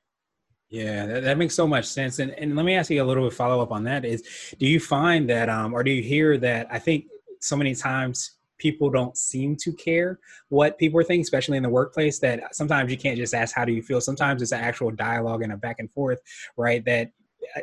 Yeah, 0.70 1.08
that, 1.08 1.24
that, 1.24 1.38
makes 1.38 1.56
so 1.56 1.68
much 1.68 1.86
sense. 1.86 2.20
And, 2.20 2.32
and 2.32 2.56
let 2.56 2.64
me 2.64 2.76
ask 2.76 2.92
you 2.92 3.02
a 3.02 3.04
little 3.04 3.24
bit 3.28 3.34
follow 3.34 3.62
up 3.62 3.72
on 3.72 3.84
that 3.86 4.06
is 4.06 4.56
do 4.60 4.68
you 4.68 4.80
find 4.80 5.28
that, 5.30 5.50
um, 5.50 5.74
or 5.74 5.84
do 5.84 5.90
you 5.90 6.04
hear 6.04 6.38
that? 6.38 6.68
I 6.70 6.78
think 6.78 7.06
so 7.40 7.58
many 7.58 7.74
times 7.74 8.36
people 8.60 8.90
don't 8.90 9.18
seem 9.18 9.56
to 9.56 9.74
care 9.74 10.20
what 10.50 10.78
people 10.78 11.00
are 11.00 11.04
thinking, 11.04 11.24
especially 11.24 11.58
in 11.58 11.64
the 11.64 11.70
workplace. 11.70 12.20
That 12.20 12.56
sometimes 12.56 12.92
you 12.92 12.98
can't 12.98 13.18
just 13.18 13.34
ask, 13.34 13.56
"How 13.56 13.66
do 13.66 13.74
you 13.74 13.82
feel?" 13.82 14.02
Sometimes 14.02 14.42
it's 14.42 14.52
an 14.52 14.62
actual 14.62 14.92
dialogue 14.92 15.42
and 15.42 15.52
a 15.52 15.58
back 15.58 15.78
and 15.80 15.92
forth, 15.92 16.20
right? 16.58 16.86
That 16.86 17.12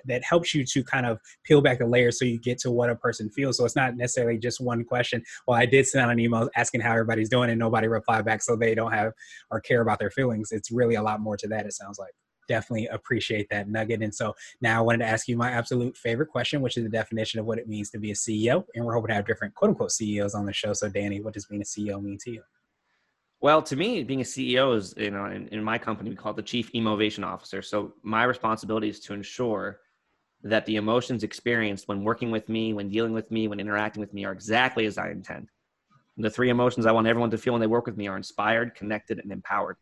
that 0.07 0.25
helps 0.25 0.55
you 0.55 0.65
to 0.65 0.83
kind 0.83 1.07
of 1.07 1.21
peel 1.45 1.61
back 1.61 1.79
the 1.79 1.87
layers 1.87 2.19
so 2.19 2.25
you 2.25 2.41
get 2.41 2.59
to 2.59 2.71
what 2.71 2.91
a 2.91 2.97
person 2.97 3.29
feels. 3.31 3.57
So 3.59 3.65
it's 3.65 3.77
not 3.77 3.97
necessarily 3.97 4.39
just 4.39 4.61
one 4.61 4.85
question. 4.85 5.23
Well, 5.47 5.59
I 5.59 5.67
did 5.67 5.87
send 5.87 6.05
out 6.05 6.11
an 6.11 6.19
email 6.19 6.51
asking 6.57 6.81
how 6.81 6.93
everybody's 6.93 7.29
doing, 7.29 7.51
and 7.51 7.59
nobody 7.59 7.87
replied 7.87 8.25
back, 8.25 8.43
so 8.43 8.57
they 8.57 8.75
don't 8.75 8.93
have 8.93 9.13
or 9.51 9.61
care 9.61 9.83
about 9.83 9.99
their 9.99 10.11
feelings. 10.11 10.51
It's 10.51 10.71
really 10.71 10.95
a 10.95 11.03
lot 11.03 11.21
more 11.21 11.37
to 11.37 11.49
that. 11.49 11.67
It 11.67 11.73
sounds 11.73 11.99
like 11.99 12.15
definitely 12.47 12.87
appreciate 12.89 13.49
that 13.51 13.69
nugget. 13.69 14.03
And 14.03 14.15
so 14.15 14.35
now 14.61 14.79
I 14.79 14.83
wanted 14.83 14.99
to 14.99 15.07
ask 15.07 15.29
you 15.29 15.37
my 15.37 15.51
absolute 15.51 15.97
favorite 15.97 16.29
question, 16.29 16.61
which 16.61 16.77
is 16.77 16.85
the 16.85 16.91
definition 16.91 17.41
of 17.41 17.47
what 17.47 17.59
it 17.59 17.69
means 17.69 17.91
to 17.91 17.99
be 17.99 18.11
a 18.11 18.15
CEO. 18.15 18.65
And 18.75 18.85
we're 18.85 18.95
hoping 18.95 19.09
to 19.09 19.15
have 19.15 19.27
different 19.27 19.55
quote 19.55 19.71
unquote 19.71 19.93
CEOs 19.93 20.35
on 20.35 20.47
the 20.47 20.53
show. 20.53 20.73
So, 20.73 20.89
Danny, 20.89 21.21
what 21.21 21.35
does 21.35 21.47
being 21.47 21.63
a 21.63 21.65
CEO 21.65 22.03
mean 22.03 22.19
to 22.19 22.31
you? 22.31 22.43
Well, 23.41 23.63
to 23.63 23.77
me, 23.77 24.03
being 24.03 24.23
a 24.23 24.25
CEO 24.25 24.75
is, 24.75 24.95
you 24.97 25.11
know, 25.11 25.27
in, 25.27 25.49
in 25.49 25.63
my 25.63 25.79
company, 25.79 26.11
we 26.11 26.17
call 26.17 26.33
it 26.33 26.37
the 26.37 26.43
chief 26.43 26.73
emovation 26.73 27.25
officer. 27.25 27.63
So, 27.63 27.95
my 28.03 28.25
responsibility 28.25 28.89
is 28.89 29.01
to 29.01 29.13
ensure 29.13 29.81
that 30.43 30.65
the 30.67 30.77
emotions 30.77 31.23
experienced 31.23 31.89
when 31.89 32.05
working 32.05 32.31
with 32.31 32.49
me, 32.49 32.73
when 32.73 32.89
dealing 32.89 33.13
with 33.13 33.31
me, 33.31 33.49
when 33.49 33.61
interacting 33.61 34.01
with 34.01 34.13
me 34.15 34.25
are 34.25 34.33
exactly 34.33 34.87
as 34.87 34.99
I 34.99 35.11
intend. 35.11 35.49
The 36.19 36.31
three 36.31 36.51
emotions 36.51 36.87
I 36.87 36.93
want 36.93 37.07
everyone 37.07 37.31
to 37.31 37.39
feel 37.39 37.53
when 37.53 37.61
they 37.61 37.67
work 37.67 37.87
with 37.87 37.97
me 37.97 38.07
are 38.09 38.17
inspired, 38.17 38.75
connected, 38.75 39.19
and 39.19 39.31
empowered. 39.31 39.77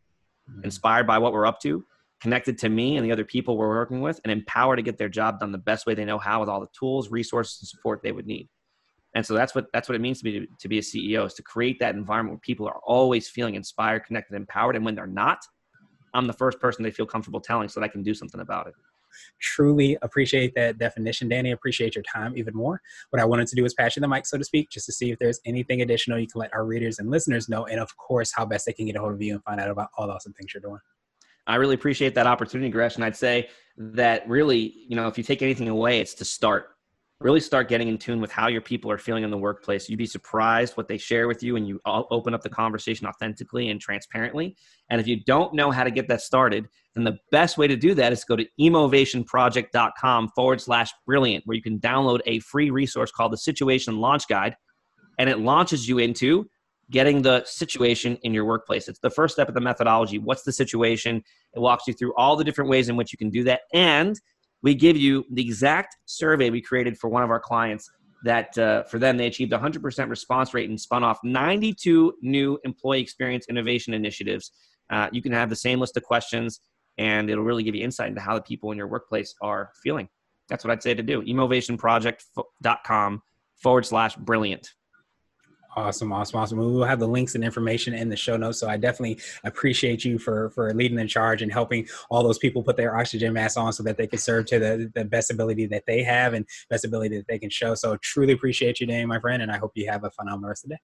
Mm-hmm. 0.50 0.64
Inspired 0.64 1.06
by 1.06 1.18
what 1.18 1.32
we're 1.32 1.46
up 1.46 1.60
to, 1.60 1.84
connected 2.24 2.56
to 2.56 2.70
me 2.70 2.96
and 2.96 3.04
the 3.04 3.12
other 3.12 3.22
people 3.22 3.58
we're 3.58 3.68
working 3.68 4.00
with, 4.00 4.18
and 4.24 4.32
empowered 4.32 4.78
to 4.78 4.82
get 4.82 4.96
their 4.96 5.10
job 5.10 5.38
done 5.40 5.52
the 5.52 5.58
best 5.58 5.84
way 5.84 5.94
they 5.94 6.06
know 6.06 6.16
how 6.16 6.40
with 6.40 6.48
all 6.48 6.58
the 6.58 6.66
tools, 6.78 7.10
resources, 7.10 7.60
and 7.60 7.68
support 7.68 8.00
they 8.02 8.12
would 8.12 8.26
need. 8.26 8.48
And 9.14 9.26
so 9.26 9.34
that's 9.34 9.54
what 9.54 9.66
that's 9.74 9.90
what 9.90 9.94
it 9.94 10.00
means 10.00 10.18
to 10.18 10.24
be 10.24 10.40
to, 10.40 10.46
to 10.58 10.68
be 10.68 10.78
a 10.78 10.80
CEO 10.80 11.26
is 11.26 11.34
to 11.34 11.42
create 11.42 11.78
that 11.80 11.94
environment 11.94 12.32
where 12.32 12.40
people 12.40 12.66
are 12.66 12.80
always 12.82 13.28
feeling 13.28 13.56
inspired, 13.56 14.06
connected, 14.06 14.36
empowered, 14.36 14.74
and 14.74 14.86
when 14.86 14.94
they're 14.94 15.06
not, 15.06 15.40
I'm 16.14 16.26
the 16.26 16.32
first 16.32 16.58
person 16.60 16.82
they 16.82 16.90
feel 16.90 17.04
comfortable 17.04 17.42
telling 17.42 17.68
so 17.68 17.78
that 17.78 17.84
I 17.84 17.88
can 17.88 18.02
do 18.02 18.14
something 18.14 18.40
about 18.40 18.68
it. 18.68 18.74
Truly 19.38 19.98
appreciate 20.00 20.54
that 20.54 20.78
definition, 20.78 21.28
Danny. 21.28 21.50
Appreciate 21.50 21.94
your 21.94 22.04
time 22.10 22.32
even 22.38 22.54
more. 22.54 22.80
What 23.10 23.20
I 23.20 23.26
wanted 23.26 23.48
to 23.48 23.54
do 23.54 23.66
is 23.66 23.74
pass 23.74 23.96
you 23.96 24.00
the 24.00 24.08
mic, 24.08 24.24
so 24.24 24.38
to 24.38 24.44
speak, 24.44 24.70
just 24.70 24.86
to 24.86 24.92
see 24.92 25.10
if 25.10 25.18
there's 25.18 25.40
anything 25.44 25.82
additional 25.82 26.18
you 26.18 26.26
can 26.26 26.40
let 26.40 26.54
our 26.54 26.64
readers 26.64 26.98
and 27.00 27.10
listeners 27.10 27.50
know, 27.50 27.66
and 27.66 27.78
of 27.78 27.94
course, 27.98 28.32
how 28.34 28.46
best 28.46 28.64
they 28.64 28.72
can 28.72 28.86
get 28.86 28.96
a 28.96 29.00
hold 29.00 29.12
of 29.12 29.20
you 29.20 29.34
and 29.34 29.44
find 29.44 29.60
out 29.60 29.68
about 29.68 29.90
all 29.98 30.06
the 30.06 30.14
awesome 30.14 30.32
things 30.32 30.54
you're 30.54 30.62
doing. 30.62 30.80
I 31.46 31.56
really 31.56 31.74
appreciate 31.74 32.14
that 32.14 32.26
opportunity, 32.26 32.70
Gresh. 32.70 32.96
And 32.96 33.04
I'd 33.04 33.16
say 33.16 33.48
that 33.76 34.28
really, 34.28 34.74
you 34.88 34.96
know, 34.96 35.08
if 35.08 35.18
you 35.18 35.24
take 35.24 35.42
anything 35.42 35.68
away, 35.68 36.00
it's 36.00 36.14
to 36.14 36.24
start 36.24 36.74
really 37.20 37.40
start 37.40 37.68
getting 37.68 37.88
in 37.88 37.96
tune 37.96 38.20
with 38.20 38.30
how 38.30 38.48
your 38.48 38.60
people 38.60 38.90
are 38.90 38.98
feeling 38.98 39.24
in 39.24 39.30
the 39.30 39.38
workplace. 39.38 39.88
You'd 39.88 39.96
be 39.96 40.06
surprised 40.06 40.76
what 40.76 40.88
they 40.88 40.98
share 40.98 41.26
with 41.26 41.42
you 41.42 41.56
and 41.56 41.66
you 41.66 41.80
open 41.86 42.34
up 42.34 42.42
the 42.42 42.50
conversation 42.50 43.06
authentically 43.06 43.70
and 43.70 43.80
transparently. 43.80 44.56
And 44.90 45.00
if 45.00 45.06
you 45.06 45.24
don't 45.24 45.54
know 45.54 45.70
how 45.70 45.84
to 45.84 45.90
get 45.90 46.06
that 46.08 46.20
started, 46.20 46.68
then 46.94 47.04
the 47.04 47.16
best 47.30 47.56
way 47.56 47.66
to 47.66 47.76
do 47.76 47.94
that 47.94 48.12
is 48.12 48.20
to 48.20 48.26
go 48.26 48.36
to 48.36 48.46
emovationproject.com 48.60 50.32
forward 50.34 50.60
slash 50.60 50.90
brilliant, 51.06 51.46
where 51.46 51.56
you 51.56 51.62
can 51.62 51.78
download 51.78 52.20
a 52.26 52.40
free 52.40 52.70
resource 52.70 53.10
called 53.10 53.32
the 53.32 53.38
Situation 53.38 54.00
Launch 54.00 54.28
Guide. 54.28 54.56
And 55.18 55.30
it 55.30 55.38
launches 55.38 55.88
you 55.88 55.98
into 55.98 56.46
getting 56.90 57.22
the 57.22 57.44
situation 57.44 58.16
in 58.22 58.34
your 58.34 58.44
workplace. 58.44 58.88
It's 58.88 58.98
the 58.98 59.10
first 59.10 59.34
step 59.34 59.48
of 59.48 59.54
the 59.54 59.60
methodology. 59.60 60.18
What's 60.18 60.42
the 60.42 60.52
situation? 60.52 61.22
It 61.54 61.58
walks 61.58 61.86
you 61.86 61.94
through 61.94 62.14
all 62.16 62.36
the 62.36 62.44
different 62.44 62.70
ways 62.70 62.88
in 62.88 62.96
which 62.96 63.12
you 63.12 63.18
can 63.18 63.30
do 63.30 63.44
that. 63.44 63.62
And 63.72 64.20
we 64.62 64.74
give 64.74 64.96
you 64.96 65.24
the 65.30 65.42
exact 65.42 65.96
survey 66.06 66.50
we 66.50 66.60
created 66.60 66.98
for 66.98 67.08
one 67.08 67.22
of 67.22 67.30
our 67.30 67.40
clients 67.40 67.90
that 68.24 68.56
uh, 68.56 68.84
for 68.84 68.98
them 68.98 69.16
they 69.16 69.26
achieved 69.26 69.52
100% 69.52 70.08
response 70.08 70.54
rate 70.54 70.68
and 70.68 70.80
spun 70.80 71.04
off 71.04 71.18
92 71.22 72.14
new 72.22 72.58
employee 72.64 73.00
experience 73.00 73.46
innovation 73.48 73.94
initiatives 73.94 74.50
uh, 74.90 75.08
you 75.12 75.22
can 75.22 75.32
have 75.32 75.50
the 75.50 75.56
same 75.56 75.78
list 75.78 75.96
of 75.96 76.02
questions 76.02 76.60
and 76.96 77.30
it'll 77.30 77.44
really 77.44 77.62
give 77.62 77.74
you 77.74 77.84
insight 77.84 78.08
into 78.08 78.20
how 78.20 78.34
the 78.34 78.40
people 78.40 78.72
in 78.72 78.78
your 78.78 78.88
workplace 78.88 79.34
are 79.42 79.70
feeling 79.82 80.08
that's 80.48 80.64
what 80.64 80.70
i'd 80.70 80.82
say 80.82 80.94
to 80.94 81.02
do 81.02 81.22
emovationproject.com 81.22 83.22
forward 83.56 83.84
slash 83.84 84.16
brilliant 84.16 84.70
Awesome, 85.76 86.12
awesome, 86.12 86.40
awesome. 86.40 86.58
We 86.58 86.66
will 86.66 86.84
have 86.84 87.00
the 87.00 87.08
links 87.08 87.34
and 87.34 87.42
information 87.42 87.94
in 87.94 88.08
the 88.08 88.16
show 88.16 88.36
notes. 88.36 88.58
So 88.58 88.68
I 88.68 88.76
definitely 88.76 89.20
appreciate 89.42 90.04
you 90.04 90.18
for 90.18 90.50
for 90.50 90.72
leading 90.72 90.98
in 90.98 91.08
charge 91.08 91.42
and 91.42 91.52
helping 91.52 91.86
all 92.10 92.22
those 92.22 92.38
people 92.38 92.62
put 92.62 92.76
their 92.76 92.96
oxygen 92.96 93.32
mask 93.32 93.58
on 93.58 93.72
so 93.72 93.82
that 93.82 93.96
they 93.96 94.06
can 94.06 94.18
serve 94.18 94.46
to 94.46 94.58
the, 94.58 94.92
the 94.94 95.04
best 95.04 95.30
ability 95.30 95.66
that 95.66 95.84
they 95.86 96.02
have 96.02 96.34
and 96.34 96.46
best 96.70 96.84
ability 96.84 97.16
that 97.16 97.26
they 97.26 97.38
can 97.38 97.50
show. 97.50 97.74
So 97.74 97.96
truly 97.98 98.32
appreciate 98.32 98.80
you, 98.80 98.86
Danny, 98.86 99.04
my 99.06 99.18
friend, 99.18 99.42
and 99.42 99.50
I 99.50 99.58
hope 99.58 99.72
you 99.74 99.90
have 99.90 100.04
a 100.04 100.10
phenomenal 100.10 100.48
rest 100.48 100.64
of 100.64 100.70
the 100.70 100.76
day. 100.76 100.80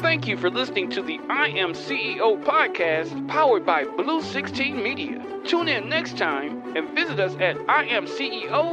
Thank 0.00 0.26
you 0.26 0.36
for 0.36 0.50
listening 0.50 0.90
to 0.90 1.02
the 1.02 1.20
I 1.28 1.48
Am 1.48 1.72
CEO 1.72 2.42
podcast 2.44 3.28
powered 3.28 3.64
by 3.64 3.84
Blue 3.84 4.22
16 4.22 4.82
Media. 4.82 5.22
Tune 5.44 5.68
in 5.68 5.88
next 5.88 6.18
time 6.18 6.76
and 6.76 6.90
visit 6.94 7.20
us 7.20 7.34
at 7.34 7.56
imceo.co. 7.58 8.66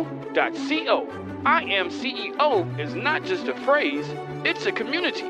I 1.45 1.63
Am 1.63 1.89
CEO 1.89 2.79
is 2.79 2.95
not 2.95 3.24
just 3.24 3.48
a 3.48 3.55
phrase, 3.62 4.05
it's 4.45 4.65
a 4.65 4.72
community. 4.72 5.29